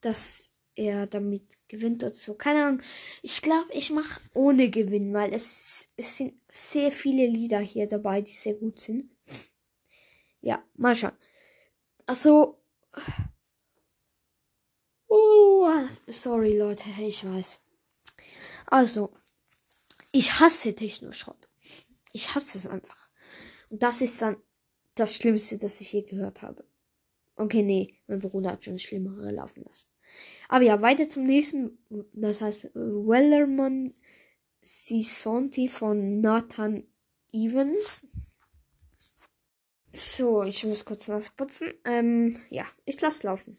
dass 0.00 0.52
er 0.76 1.08
damit 1.08 1.58
gewinnt 1.66 2.04
oder 2.04 2.14
so. 2.14 2.34
Keine 2.34 2.64
Ahnung. 2.64 2.82
Ich 3.22 3.42
glaube, 3.42 3.72
ich 3.72 3.90
mache 3.90 4.20
ohne 4.34 4.70
Gewinn, 4.70 5.12
weil 5.12 5.34
es, 5.34 5.88
es 5.96 6.16
sind 6.16 6.34
sehr 6.52 6.92
viele 6.92 7.26
Lieder 7.26 7.58
hier 7.58 7.88
dabei, 7.88 8.20
die 8.20 8.32
sehr 8.32 8.54
gut 8.54 8.78
sind. 8.78 9.10
Ja, 10.40 10.62
mal 10.74 10.94
schauen. 10.94 11.18
Also. 12.06 12.60
Oh, 15.08 15.68
sorry 16.06 16.56
Leute, 16.56 16.88
ich 17.00 17.24
weiß. 17.24 17.63
Also, 18.66 19.12
ich 20.12 20.40
hasse 20.40 20.74
Techno-Schrott. 20.74 21.48
Ich 22.12 22.34
hasse 22.34 22.58
es 22.58 22.66
einfach. 22.66 23.10
Und 23.68 23.82
das 23.82 24.00
ist 24.00 24.22
dann 24.22 24.36
das 24.94 25.16
Schlimmste, 25.16 25.58
das 25.58 25.80
ich 25.80 25.92
je 25.92 26.02
gehört 26.02 26.42
habe. 26.42 26.64
Okay, 27.36 27.62
nee, 27.62 27.94
mein 28.06 28.20
Bruder 28.20 28.52
hat 28.52 28.64
schon 28.64 28.78
Schlimmere 28.78 29.32
laufen 29.32 29.64
lassen. 29.64 29.88
Aber 30.48 30.64
ja, 30.64 30.80
weiter 30.80 31.08
zum 31.08 31.24
nächsten. 31.24 31.78
Das 32.12 32.40
heißt 32.40 32.70
Wellerman 32.74 33.94
Sisonti 34.62 35.68
von 35.68 36.20
Nathan 36.20 36.84
Evans. 37.32 38.06
So, 39.92 40.42
ich 40.44 40.64
muss 40.64 40.84
kurz 40.84 41.08
nassputzen. 41.08 41.72
Ähm, 41.84 42.40
ja, 42.50 42.64
ich 42.84 43.00
lasse 43.00 43.26
laufen. 43.26 43.58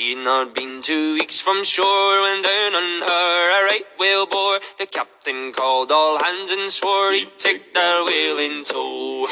She'd 0.00 0.24
not 0.24 0.54
been 0.54 0.80
two 0.80 1.12
weeks 1.12 1.38
from 1.40 1.62
shore 1.62 2.22
when 2.22 2.40
down 2.40 2.72
on 2.74 3.02
her 3.04 3.34
a 3.58 3.64
right 3.68 3.84
whale 3.98 4.24
bore. 4.24 4.58
The 4.78 4.86
captain 4.86 5.52
called 5.52 5.92
all 5.92 6.16
hands 6.24 6.50
and 6.50 6.72
swore 6.72 7.12
he'd 7.12 7.36
take 7.36 7.74
that 7.74 8.06
whale 8.08 8.38
in 8.38 8.64
tow. 8.64 9.26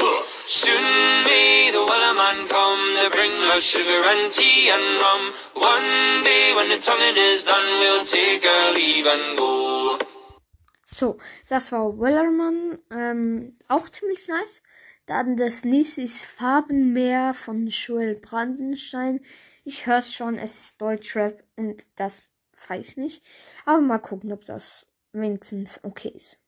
Soon 0.45 0.85
may 1.25 1.71
the 1.73 1.81
Wellerman 1.89 2.51
come 2.51 2.85
to 3.01 3.09
bring 3.09 3.33
us 3.57 3.65
sugar 3.65 4.03
and 4.13 4.31
tea 4.31 4.69
and 4.69 5.01
rum. 5.01 5.33
One 5.55 6.23
day 6.29 6.53
when 6.55 6.69
the 6.69 6.77
tonguing 6.77 7.17
is 7.17 7.45
done, 7.45 7.69
we'll 7.81 8.05
take 8.05 8.45
our 8.45 8.75
leave 8.75 9.07
and 9.07 9.39
go. 9.39 9.99
So, 10.85 11.17
das 11.49 11.73
war 11.73 11.99
Wellerman. 11.99 12.79
Ähm, 12.91 13.53
auch 13.69 13.89
ziemlich 13.89 14.29
nice. 14.29 14.61
Dann 15.07 15.39
das 15.39 15.65
nächste 15.65 16.03
ist 16.03 16.27
Farbenmeer 16.27 17.33
von 17.33 17.69
Joel 17.69 18.17
Brandenstein. 18.17 19.21
Ich 19.71 19.85
höre 19.85 20.01
schon, 20.01 20.37
es 20.37 20.59
ist 20.59 20.81
Deutschrap 20.81 21.43
und 21.55 21.85
das 21.95 22.29
weiß 22.69 22.89
ich 22.89 22.97
nicht. 22.97 23.23
Aber 23.67 23.83
mal 23.83 23.99
gucken, 23.99 24.33
ob 24.33 24.43
das 24.45 24.87
wenigstens 25.13 25.85
okay 25.85 26.09
ist. 26.09 26.39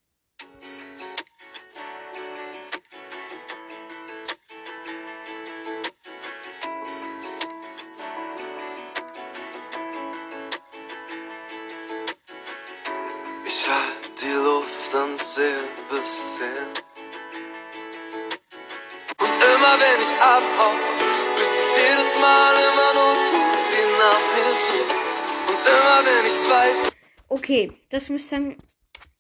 Okay, 27.51 27.73
das 27.89 28.09
muss 28.09 28.21
ich 28.21 28.29
sagen, 28.29 28.57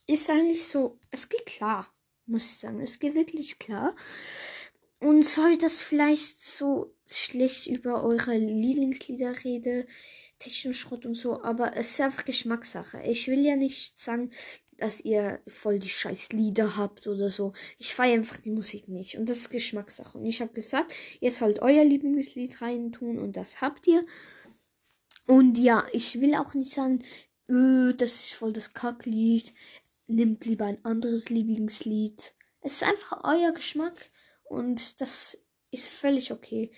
ist 0.06 0.30
eigentlich 0.30 0.62
so, 0.64 1.00
es 1.10 1.28
geht 1.28 1.46
klar, 1.46 1.92
muss 2.26 2.44
ich 2.44 2.58
sagen. 2.58 2.78
Es 2.78 3.00
geht 3.00 3.16
wirklich 3.16 3.58
klar. 3.58 3.96
Und 5.00 5.26
sorry, 5.26 5.58
dass 5.58 5.80
vielleicht 5.80 6.40
so 6.40 6.94
schlecht 7.06 7.66
über 7.66 8.04
eure 8.04 8.36
Lieblingslieder 8.36 9.42
rede, 9.42 9.84
Technoschrott 10.38 11.06
und 11.06 11.16
so, 11.16 11.42
aber 11.42 11.76
es 11.76 11.90
ist 11.90 12.00
einfach 12.02 12.24
Geschmackssache. 12.24 13.02
Ich 13.02 13.26
will 13.26 13.44
ja 13.44 13.56
nicht 13.56 13.98
sagen, 13.98 14.30
dass 14.76 15.00
ihr 15.00 15.40
voll 15.48 15.80
die 15.80 15.88
scheiß 15.88 16.28
Lieder 16.30 16.76
habt 16.76 17.08
oder 17.08 17.30
so. 17.30 17.52
Ich 17.78 17.96
feiere 17.96 18.14
einfach 18.14 18.36
die 18.36 18.52
Musik 18.52 18.86
nicht 18.86 19.16
und 19.18 19.28
das 19.28 19.38
ist 19.38 19.50
Geschmackssache. 19.50 20.16
Und 20.16 20.24
ich 20.26 20.40
habe 20.40 20.52
gesagt, 20.52 20.94
ihr 21.18 21.32
sollt 21.32 21.62
euer 21.62 21.82
Lieblingslied 21.82 22.62
reintun 22.62 23.18
und 23.18 23.36
das 23.36 23.60
habt 23.60 23.88
ihr. 23.88 24.06
Und 25.26 25.58
ja, 25.58 25.84
ich 25.92 26.20
will 26.20 26.36
auch 26.36 26.54
nicht 26.54 26.72
sagen, 26.72 27.04
öh, 27.50 27.92
das 27.94 28.24
ist 28.24 28.32
voll 28.32 28.52
das 28.52 28.72
Kacklied. 28.72 29.52
Nimmt 30.06 30.44
lieber 30.46 30.64
ein 30.66 30.84
anderes 30.84 31.28
Lieblingslied. 31.28 32.34
Es 32.60 32.74
ist 32.74 32.82
einfach 32.82 33.24
euer 33.24 33.52
Geschmack 33.52 34.10
und 34.44 35.00
das 35.00 35.38
ist 35.70 35.88
völlig 35.88 36.32
okay. 36.32 36.70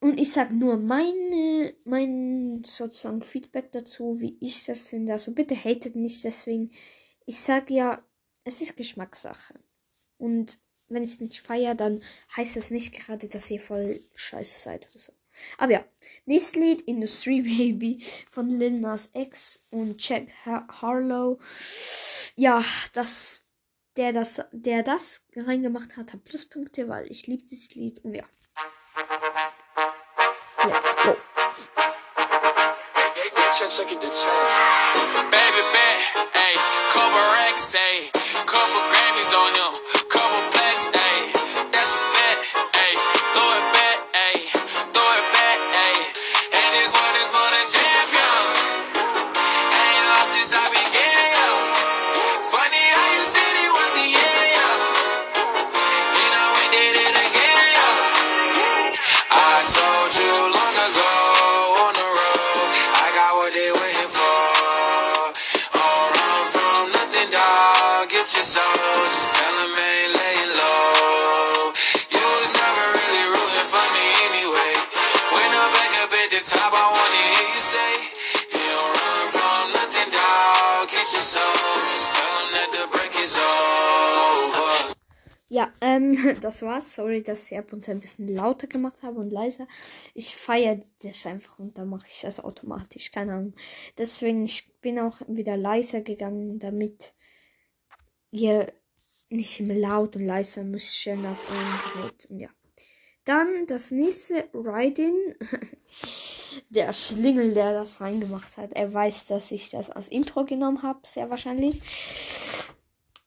Und 0.00 0.18
ich 0.18 0.32
sag 0.32 0.50
nur 0.50 0.78
meine, 0.78 1.74
mein 1.84 2.62
sozusagen 2.64 3.22
Feedback 3.22 3.70
dazu, 3.72 4.20
wie 4.20 4.36
ich 4.40 4.64
das 4.64 4.80
finde. 4.82 5.12
Also 5.12 5.32
bitte 5.32 5.54
hatet 5.54 5.94
nicht 5.94 6.24
deswegen. 6.24 6.70
Ich 7.24 7.38
sag 7.38 7.70
ja, 7.70 8.04
es 8.44 8.60
ist 8.60 8.76
Geschmackssache. 8.76 9.60
Und 10.18 10.58
wenn 10.88 11.04
ich 11.04 11.10
es 11.10 11.20
nicht 11.20 11.40
feiere, 11.40 11.74
dann 11.74 12.02
heißt 12.36 12.56
das 12.56 12.70
nicht 12.70 12.92
gerade, 12.92 13.28
dass 13.28 13.50
ihr 13.50 13.60
voll 13.60 14.00
scheiße 14.14 14.60
seid 14.60 14.88
oder 14.90 14.98
so. 14.98 15.12
Aber 15.58 15.72
ja, 15.72 15.84
nächstes 16.26 16.56
Lied 16.56 16.80
Industry 16.82 17.42
Baby 17.58 18.04
von 18.30 18.48
Lil 18.48 18.80
Nas 18.80 19.10
X 19.14 19.64
und 19.70 20.06
Jack 20.06 20.28
Har 20.44 20.66
Harlow. 20.80 21.38
Ja, 22.36 22.64
das, 22.92 23.44
der 23.96 24.12
das, 24.12 24.40
der 24.52 24.82
das 24.82 25.22
reingemacht 25.36 25.96
hat, 25.96 26.12
hat 26.12 26.24
Pluspunkte, 26.24 26.88
weil 26.88 27.10
ich 27.10 27.26
liebe 27.26 27.44
dieses 27.44 27.74
Lied 27.74 27.98
und 28.04 28.14
ja. 28.14 28.24
Let's 30.64 30.96
go. 30.96 31.16
Baby 35.30 35.62
bet, 35.72 35.98
ayy, 36.34 36.56
couple 36.88 37.24
racks, 37.32 37.74
ayy, 37.74 38.10
couple 38.46 38.82
Grammys 38.90 39.32
on 39.34 39.52
him, 39.54 39.81
das 86.40 86.62
war's. 86.62 86.94
Sorry, 86.94 87.22
dass 87.22 87.50
ich 87.50 87.58
ab 87.58 87.72
und 87.72 87.84
zu 87.84 87.90
ein 87.90 88.00
bisschen 88.00 88.28
lauter 88.28 88.66
gemacht 88.66 89.02
habe 89.02 89.18
und 89.20 89.30
leiser. 89.30 89.66
Ich 90.14 90.34
feiere 90.36 90.80
das 91.02 91.26
einfach 91.26 91.58
und 91.58 91.78
dann 91.78 91.88
mache 91.88 92.06
ich 92.10 92.20
das 92.20 92.40
automatisch. 92.40 93.12
Keine 93.12 93.34
Ahnung. 93.34 93.54
Deswegen, 93.98 94.44
ich 94.44 94.72
bin 94.80 94.98
auch 94.98 95.20
wieder 95.28 95.56
leiser 95.56 96.00
gegangen, 96.00 96.58
damit 96.58 97.14
ihr 98.30 98.72
nicht 99.28 99.60
immer 99.60 99.74
laut 99.74 100.16
und 100.16 100.26
leiser 100.26 100.62
müsst 100.64 100.96
schön 100.96 101.24
auf 101.26 101.46
und 101.50 102.30
und 102.30 102.40
ja. 102.40 102.48
Dann 103.24 103.66
das 103.66 103.90
nächste 103.90 104.48
Raiden. 104.52 105.14
der 106.70 106.92
Schlingel, 106.92 107.54
der 107.54 107.72
das 107.72 108.00
reingemacht 108.00 108.56
hat. 108.56 108.72
Er 108.72 108.92
weiß, 108.92 109.26
dass 109.26 109.50
ich 109.50 109.70
das 109.70 109.90
als 109.90 110.08
Intro 110.08 110.44
genommen 110.44 110.82
habe, 110.82 111.00
sehr 111.04 111.30
wahrscheinlich. 111.30 111.80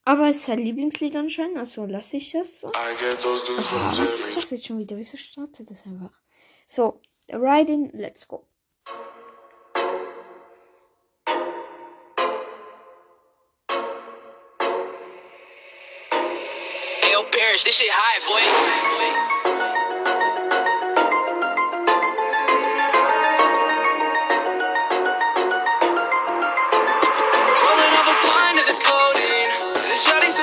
Aber 0.07 0.27
es 0.29 0.37
ist 0.37 0.45
sein 0.45 0.59
Lieblingslied 0.59 1.15
anscheinend, 1.15 1.57
also 1.57 1.85
lasse 1.85 2.17
ich 2.17 2.31
das 2.31 2.59
so. 2.59 2.67
Was 2.67 3.97
ist 3.97 3.97
Jerry's. 3.97 4.35
das 4.35 4.51
jetzt 4.51 4.65
schon 4.67 4.77
wieder? 4.77 4.97
Wieso 4.97 5.17
startet 5.17 5.71
das 5.71 5.85
einfach? 5.85 6.21
So, 6.67 7.01
Raiden, 7.31 7.89
let's 7.93 8.27
go. 8.27 8.45
This 17.63 17.77
shit 17.77 17.87
high, 17.89 19.25
boy. 19.25 19.34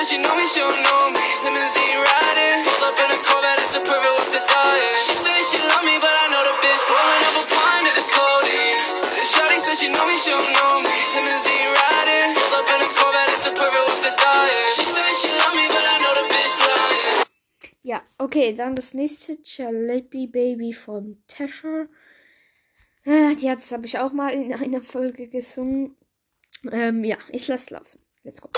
Said 0.03 0.17
she 0.17 0.23
know 0.23 0.35
me, 0.35 0.43
she 0.47 0.59
don't 0.59 0.83
know 0.83 1.11
me. 1.11 1.23
Limousine 1.47 1.95
riding, 1.95 2.59
pulled 2.67 2.91
up 2.91 2.99
in 2.99 3.07
a 3.07 3.17
Corvette, 3.23 3.55
that's 3.55 3.75
a 3.75 3.79
perfect 3.79 4.15
with 4.19 4.31
the 4.35 4.41
dying. 4.51 4.95
She 4.99 5.15
said 5.15 5.39
she 5.47 5.59
love 5.63 5.83
me, 5.87 5.95
but 5.95 6.11
I 6.11 6.27
know 6.27 6.43
the 6.43 6.55
bitch. 6.59 6.83
Rolling 6.91 7.23
up 7.23 7.39
a 7.39 7.43
pint 7.47 7.87
of 7.87 7.95
the 7.95 8.05
codeine. 8.11 8.83
Shawty 9.23 9.57
said 9.63 9.79
she 9.79 9.87
know 9.87 10.03
me, 10.03 10.19
she 10.19 10.31
don't 10.35 10.51
know 10.51 10.83
me. 10.83 10.91
Limousine 11.15 11.71
riding, 11.71 12.35
pulled 12.35 12.55
up 12.59 12.67
in 12.67 12.79
a 12.83 12.89
Corvette, 12.91 13.31
that's 13.31 13.47
a 13.47 13.51
perfect 13.55 13.85
with 13.87 14.03
the 14.03 14.13
dying. 14.19 14.67
She 14.75 14.83
said 14.83 15.11
she 15.15 15.29
love 15.39 15.55
me, 15.55 15.65
but 15.71 15.85
I 15.87 15.95
know 16.03 16.13
the 16.19 16.25
bitch 16.27 16.55
lying. 16.67 17.23
Ja, 17.83 18.01
okay, 18.19 18.53
dann 18.53 18.75
das 18.75 18.93
nächste 18.93 19.37
Jalebi 19.43 20.27
Baby 20.27 20.73
von 20.73 21.23
Tasher. 21.27 21.87
Äh, 23.05 23.35
die 23.35 23.49
hat 23.49 23.59
es, 23.59 23.71
habe 23.71 23.85
ich 23.85 23.99
auch 23.99 24.11
mal 24.11 24.31
in 24.31 24.53
einer 24.53 24.81
Folge 24.81 25.27
gesungen. 25.27 25.95
Ähm, 26.71 27.03
ja, 27.03 27.17
ich 27.29 27.47
lasse 27.47 27.73
laufen. 27.73 27.99
Let's 28.23 28.39
go. 28.41 28.49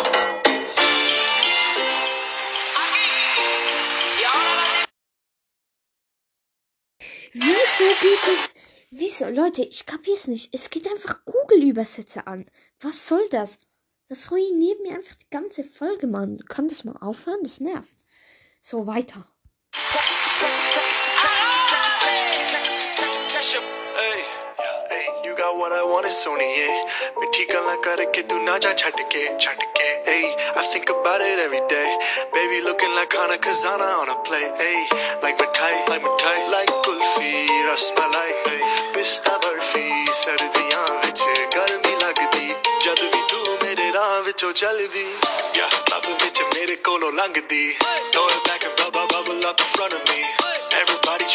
Wieso 7.38 7.84
geht 8.02 8.38
es? 8.40 8.54
Wieso? 8.92 9.28
Leute, 9.28 9.62
ich 9.64 9.86
kapier's 9.86 10.28
nicht. 10.28 10.54
Es 10.54 10.70
geht 10.70 10.88
einfach 10.88 11.26
Google-Übersetzer 11.26 12.30
an. 12.30 12.46
Was 12.80 13.08
soll 13.08 13.28
das? 13.30 13.58
Das 14.08 14.32
ruiniert 14.32 14.80
mir 14.82 14.94
einfach 14.94 15.16
die 15.16 15.30
ganze 15.30 15.66
Folge, 15.66 16.08
Mann. 16.08 16.40
Kann 16.48 16.70
das 16.70 16.86
mal 16.86 16.96
aufhören? 17.02 17.44
Das 17.44 17.60
nervt. 17.60 17.98
So, 18.62 18.88
weiter. 18.88 19.28
what 25.60 25.72
I 25.72 25.84
want 25.92 26.08
is 26.10 26.16
ਸੋਣੀਏ 26.24 26.68
ਮਿੱਠੀ 27.20 27.46
ਗੱਲਾਂ 27.54 27.76
ਕਰਕੇ 27.86 28.22
ਤੂੰ 28.30 28.44
ਨਾ 28.44 28.58
ਜਾ 28.66 28.74
ਛੱਡ 28.82 29.02
ਕੇ 29.12 29.28
ਛੱਡ 29.40 29.64
I 30.60 30.64
think 30.74 30.90
about 30.94 31.22
it 31.28 31.40
every 31.44 31.62
day. 31.72 31.90
Baby 32.36 32.58
looking 32.66 32.94
like 32.98 33.16
Hana 33.20 33.38
Kazana 33.46 33.88
on 34.02 34.12
a 34.14 34.18
play 34.28 34.46
A 34.68 34.74
like 35.24 35.38
mithai 35.42 35.74
like 35.92 36.04
mithai 36.06 36.38
like 36.54 36.74
kulfi 36.88 37.32
rasmalai 37.70 38.32
pista 38.96 39.34
barfi 39.46 39.86
ਸਰਦੀਆਂ 40.22 40.86
ਵਿੱਚ 41.06 41.24
ਗਰਮੀ 41.56 41.96
ਲੱਗਦੀ 42.04 42.54
ਜਦ 42.86 43.02
ਵੀ 43.16 43.22
ਤੂੰ 43.32 43.58
ਮੇਰੇ 43.64 43.92
ਰਾਹ 43.94 44.22
ਵਿੱਚੋਂ 44.28 44.52
ਚੱਲਦੀ 44.64 45.08
ਯਾ 45.58 45.70
ਲੱਭ 45.92 46.08
ਵਿੱਚ 46.24 46.42
ਮੇਰੇ 46.56 46.76
ਕੋਲੋਂ 46.90 47.12
ਲੰਘਦੀ 47.22 47.66
ਥੋੜ 48.14 48.32
back 48.48 48.66
bubble 49.14 49.46
up 49.46 49.60
in 49.60 49.68
front 49.76 49.94
of 49.94 50.02
me. 50.10 50.20
everybody 50.82 51.26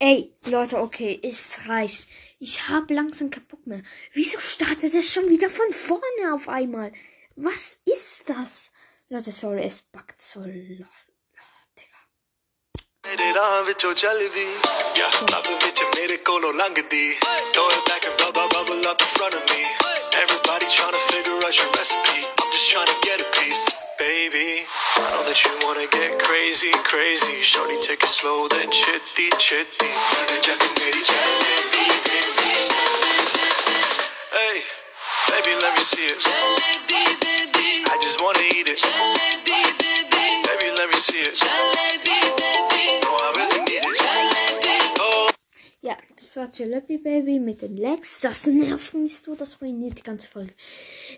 Ey, 0.00 0.30
Leute, 0.46 0.74
okay, 0.74 1.20
es 1.22 1.40
reicht. 1.68 2.08
Ich 2.44 2.68
habe 2.68 2.92
langsam 2.92 3.30
keinen 3.30 3.46
Bock 3.46 3.64
mehr. 3.68 3.80
Wieso 4.14 4.40
startet 4.40 4.92
es 4.92 5.12
schon 5.12 5.28
wieder 5.28 5.48
von 5.48 5.72
vorne 5.72 6.34
auf 6.34 6.48
einmal? 6.48 6.90
Was 7.36 7.78
ist 7.84 8.22
das? 8.26 8.72
Leute, 9.08 9.30
sorry, 9.30 9.62
es 9.62 9.82
backt 9.82 10.20
so. 10.20 10.40
Oh, 10.40 10.44
Digga. 10.44 10.84
ਮੇਰੇ 13.04 13.32
baby. 23.98 24.66
I 24.96 25.10
know 25.12 25.24
that 25.28 25.44
you 25.44 25.52
wanna 25.66 25.86
get 25.88 26.18
crazy, 26.22 26.72
crazy. 26.84 27.42
Shorty, 27.42 27.80
take 27.80 28.02
it 28.02 28.08
slow, 28.08 28.48
then 28.48 28.70
chitty, 28.70 29.30
chitty. 29.38 29.88
Hey, 34.32 34.62
baby, 35.30 35.52
let 35.62 35.74
me 35.76 35.82
see 35.82 36.06
it. 36.06 36.18
I 37.86 37.98
just 38.00 38.20
wanna 38.22 38.40
eat 38.40 38.68
it. 38.68 38.80
Baby, 40.46 40.70
let 40.76 40.88
me 40.90 40.96
see 40.96 41.20
it. 41.20 41.36
Das 46.32 46.36
war 46.36 46.50
Jalebi 46.50 46.96
Baby 46.96 47.38
mit 47.38 47.60
den 47.60 47.76
Legs. 47.76 48.20
Das 48.20 48.46
nervt 48.46 48.94
mich 48.94 49.18
so, 49.18 49.34
das 49.34 49.60
ruiniert 49.60 49.98
die 49.98 50.02
ganze 50.02 50.28
Folge. 50.28 50.54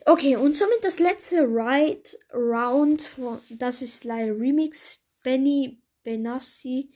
Okay, 0.06 0.34
und 0.34 0.56
somit 0.56 0.82
das 0.82 0.98
letzte 0.98 1.42
Ride 1.42 2.10
Round. 2.32 3.00
Von, 3.02 3.38
das 3.48 3.82
ist 3.82 4.02
leider 4.02 4.32
Remix. 4.32 4.98
Benny 5.22 5.80
Benassi 6.02 6.90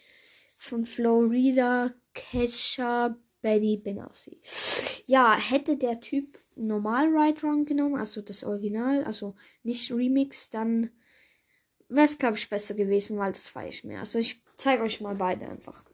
von 0.57 0.85
Florida 0.85 1.95
Kesha 2.13 3.17
Benny 3.41 3.77
Benassi. 3.77 4.41
Ja, 5.07 5.37
hätte 5.39 5.77
der 5.77 6.01
Typ 6.01 6.41
normal 6.57 7.07
Ride 7.07 7.41
Round 7.43 7.69
genommen, 7.69 7.97
also 7.97 8.21
das 8.21 8.43
Original, 8.43 9.05
also 9.05 9.37
nicht 9.63 9.93
Remix, 9.93 10.51
dann 10.51 10.91
wäre 11.89 12.07
es, 12.07 12.19
glaube 12.19 12.37
ich, 12.37 12.51
besser 12.51 12.75
gewesen, 12.75 13.17
weil 13.17 13.33
das 13.33 13.47
feiere 13.47 13.69
ich 13.69 13.85
mehr. 13.85 14.01
Also 14.01 14.19
ich 14.19 14.43
zeige 14.57 14.83
euch 14.83 15.01
mal 15.01 15.15
beide 15.15 15.49
einfach. 15.49 15.85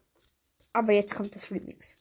Aber 0.73 0.91
jetzt 0.91 1.13
kommt 1.13 1.35
das 1.35 1.51
Remix. 1.51 1.95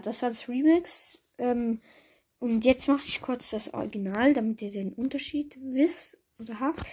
Das 0.00 0.22
war 0.22 0.28
das 0.28 0.48
Remix. 0.48 1.22
Ähm, 1.38 1.80
und 2.38 2.64
jetzt 2.64 2.88
mache 2.88 3.04
ich 3.04 3.20
kurz 3.20 3.50
das 3.50 3.72
Original, 3.74 4.34
damit 4.34 4.62
ihr 4.62 4.70
den 4.70 4.92
Unterschied 4.92 5.58
wisst 5.60 6.18
oder 6.38 6.60
habt. 6.60 6.84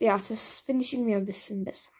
Ja, 0.00 0.20
das 0.28 0.60
finde 0.60 0.84
ich 0.84 0.92
irgendwie 0.92 1.14
ein 1.14 1.24
bisschen 1.24 1.64
besser. 1.64 1.91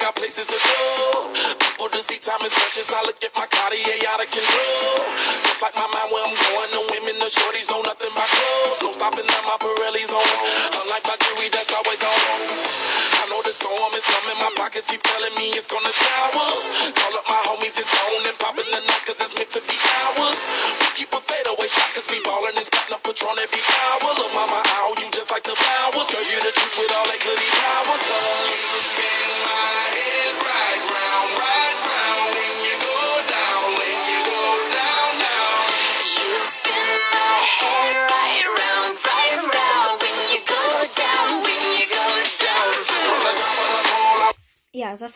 Got 0.00 0.14
places 0.16 0.46
to 0.46 0.58
go. 0.58 1.34
People 1.58 1.90
to 1.90 2.00
see, 2.02 2.18
time 2.22 2.42
is 2.46 2.54
precious. 2.54 2.90
I 2.94 3.02
look 3.06 3.18
at 3.22 3.34
my 3.34 3.46
Cartier 3.50 3.98
out 4.14 4.22
of 4.22 4.30
control. 4.30 4.98
Just 5.42 5.62
like 5.62 5.74
my 5.74 5.90
mind 5.90 6.08
where 6.14 6.22
I'm 6.22 6.34
going, 6.34 6.70
the 6.70 6.82
women, 6.94 7.18
the 7.18 7.26
shorties 7.30 7.66
know 7.70 7.82
nothing 7.82 8.10
but 8.14 8.28
clothes. 8.30 8.78
No 8.82 8.90
stopping 8.94 9.26
at 9.26 9.44
my 9.44 9.58
Pirelli's 9.58 10.14
on. 10.14 10.28
Unlike 10.86 11.04
my 11.06 11.16
jewelry, 11.18 11.50
that's 11.50 11.70
always 11.74 12.00
on. 12.00 12.20
I 13.20 13.24
know 13.30 13.42
the 13.44 13.52
storm 13.52 13.92
is 13.98 14.06
coming, 14.06 14.38
my 14.40 14.52
pockets 14.56 14.86
keep 14.88 15.02
telling 15.02 15.34
me 15.36 15.52
it's 15.58 15.68
gonna 15.68 15.92
shower. 15.92 16.48
Call 16.96 17.14
up 17.18 17.26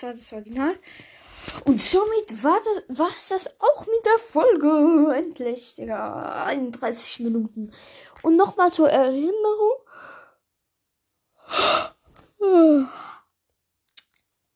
das 0.03 0.09
war 0.09 0.13
das 0.13 0.33
Original. 0.33 0.79
Und 1.65 1.83
somit 1.83 2.43
war 2.43 2.59
das, 2.89 3.29
das 3.29 3.49
auch 3.61 3.87
mit 3.87 4.05
der 4.05 4.19
Folge. 4.19 5.15
Endlich, 5.15 5.75
Digga. 5.75 6.45
31 6.45 7.21
Minuten. 7.21 7.73
Und 8.23 8.37
nochmal 8.37 8.73
zur 8.73 8.89
Erinnerung. 8.91 9.77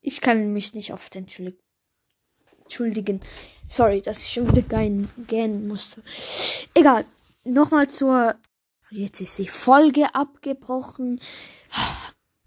Ich 0.00 0.20
kann 0.20 0.52
mich 0.52 0.74
nicht 0.74 0.92
oft 0.92 1.16
entschuldigen. 1.16 1.60
Sorry, 3.68 4.00
dass 4.00 4.22
ich 4.22 4.32
schon 4.32 4.48
wieder 4.48 4.62
gähnen, 4.62 5.08
gähnen 5.26 5.66
musste. 5.68 6.02
Egal. 6.74 7.04
Nochmal 7.44 7.88
zur. 7.88 8.36
Jetzt 8.90 9.20
ist 9.20 9.38
die 9.38 9.48
Folge 9.48 10.14
abgebrochen. 10.14 11.20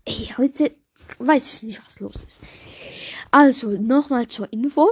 Ey, 0.05 0.33
heute 0.37 0.75
weiß 1.19 1.55
ich 1.55 1.63
nicht, 1.63 1.85
was 1.85 1.99
los 1.99 2.15
ist. 2.15 2.37
Also, 3.31 3.71
nochmal 3.71 4.27
zur 4.27 4.51
Info. 4.51 4.91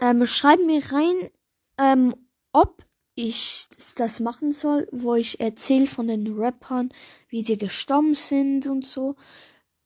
Ähm, 0.00 0.26
schreib 0.26 0.60
mir 0.60 0.82
rein, 0.92 1.30
ähm, 1.78 2.14
ob 2.52 2.84
ich 3.14 3.68
das 3.96 4.20
machen 4.20 4.52
soll, 4.52 4.88
wo 4.90 5.14
ich 5.14 5.40
erzähle 5.40 5.86
von 5.86 6.08
den 6.08 6.38
Rappern, 6.38 6.92
wie 7.28 7.42
die 7.42 7.58
gestorben 7.58 8.14
sind 8.14 8.66
und 8.66 8.84
so. 8.86 9.16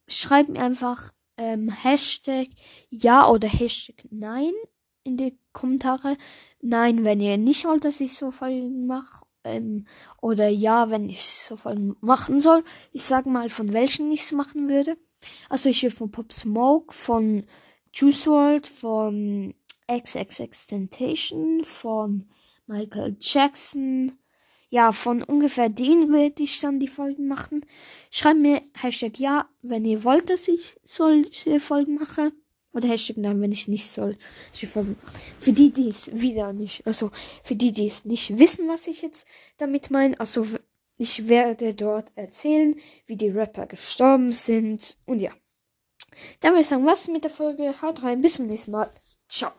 Schreib 0.07 0.48
mir 0.48 0.62
einfach 0.62 1.12
ähm, 1.37 1.70
Hashtag 1.70 2.48
ja 2.88 3.28
oder 3.28 3.48
Hashtag 3.48 3.96
nein 4.11 4.52
in 5.04 5.16
die 5.16 5.38
Kommentare. 5.52 6.16
Nein, 6.61 7.04
wenn 7.04 7.20
ihr 7.20 7.38
nicht 7.38 7.64
wollt, 7.64 7.85
dass 7.85 8.00
ich 8.00 8.16
so 8.16 8.31
Folgen 8.31 8.87
mache. 8.87 9.24
Ähm, 9.44 9.87
oder 10.20 10.48
ja, 10.48 10.90
wenn 10.90 11.09
ich 11.09 11.24
so 11.24 11.57
Folgen 11.57 11.96
machen 12.00 12.40
soll. 12.40 12.64
Ich 12.92 13.04
sag 13.04 13.26
mal, 13.26 13.50
von 13.50 13.72
welchen 13.72 14.11
ich 14.12 14.22
es 14.22 14.33
machen 14.33 14.68
würde. 14.68 14.96
Also 15.48 15.68
ich 15.68 15.83
will 15.83 15.90
von 15.90 16.11
Pop 16.11 16.33
Smoke, 16.33 16.92
von 16.94 17.44
Juice 17.92 18.26
WRLD, 18.26 18.66
von 18.66 19.54
XXX 19.90 20.66
Temptation, 20.66 21.64
von 21.64 22.24
Michael 22.66 23.16
Jackson. 23.20 24.18
Ja, 24.70 24.92
von 24.92 25.22
ungefähr 25.22 25.70
denen 25.70 26.12
werde 26.12 26.42
ich 26.42 26.61
dann 26.61 26.78
die 26.78 26.88
Folgen 26.88 27.26
machen. 27.26 27.64
Schreibt 28.11 28.40
mir 28.40 28.61
Hashtag 28.74 29.18
ja, 29.18 29.48
wenn 29.62 29.87
ihr 29.87 30.04
wollt, 30.04 30.28
dass 30.28 30.46
ich 30.46 30.76
solche 30.85 31.59
Folgen 31.59 31.94
mache. 31.94 32.33
Oder 32.74 32.88
Hashtag 32.88 33.16
nein, 33.16 33.40
wenn 33.40 33.50
ich 33.50 33.66
nicht 33.66 33.87
soll. 33.87 34.18
mache. 34.52 34.94
Für 35.40 35.52
die, 35.52 35.72
die 35.72 35.88
es 35.88 36.11
wieder 36.12 36.52
nicht, 36.52 36.87
also 36.87 37.11
für 37.42 37.57
die, 37.57 37.72
die 37.72 37.87
es 37.87 38.04
nicht 38.04 38.38
wissen, 38.38 38.68
was 38.68 38.87
ich 38.87 39.00
jetzt 39.00 39.26
damit 39.57 39.90
meine. 39.90 40.20
Also 40.20 40.46
ich 40.98 41.28
werde 41.28 41.74
dort 41.74 42.11
erzählen, 42.16 42.74
wie 43.06 43.16
die 43.16 43.30
Rapper 43.30 43.66
gestorben 43.66 44.32
sind. 44.32 44.98
Und 45.06 45.20
ja. 45.20 45.30
Dann 46.40 46.52
würde 46.52 46.62
ich 46.62 46.68
sagen, 46.68 46.84
was 46.84 47.08
mit 47.08 47.24
der 47.24 47.30
Folge. 47.30 47.80
Haut 47.80 48.02
rein, 48.02 48.20
bis 48.20 48.34
zum 48.34 48.46
nächsten 48.46 48.72
Mal. 48.72 48.90
Ciao. 49.28 49.52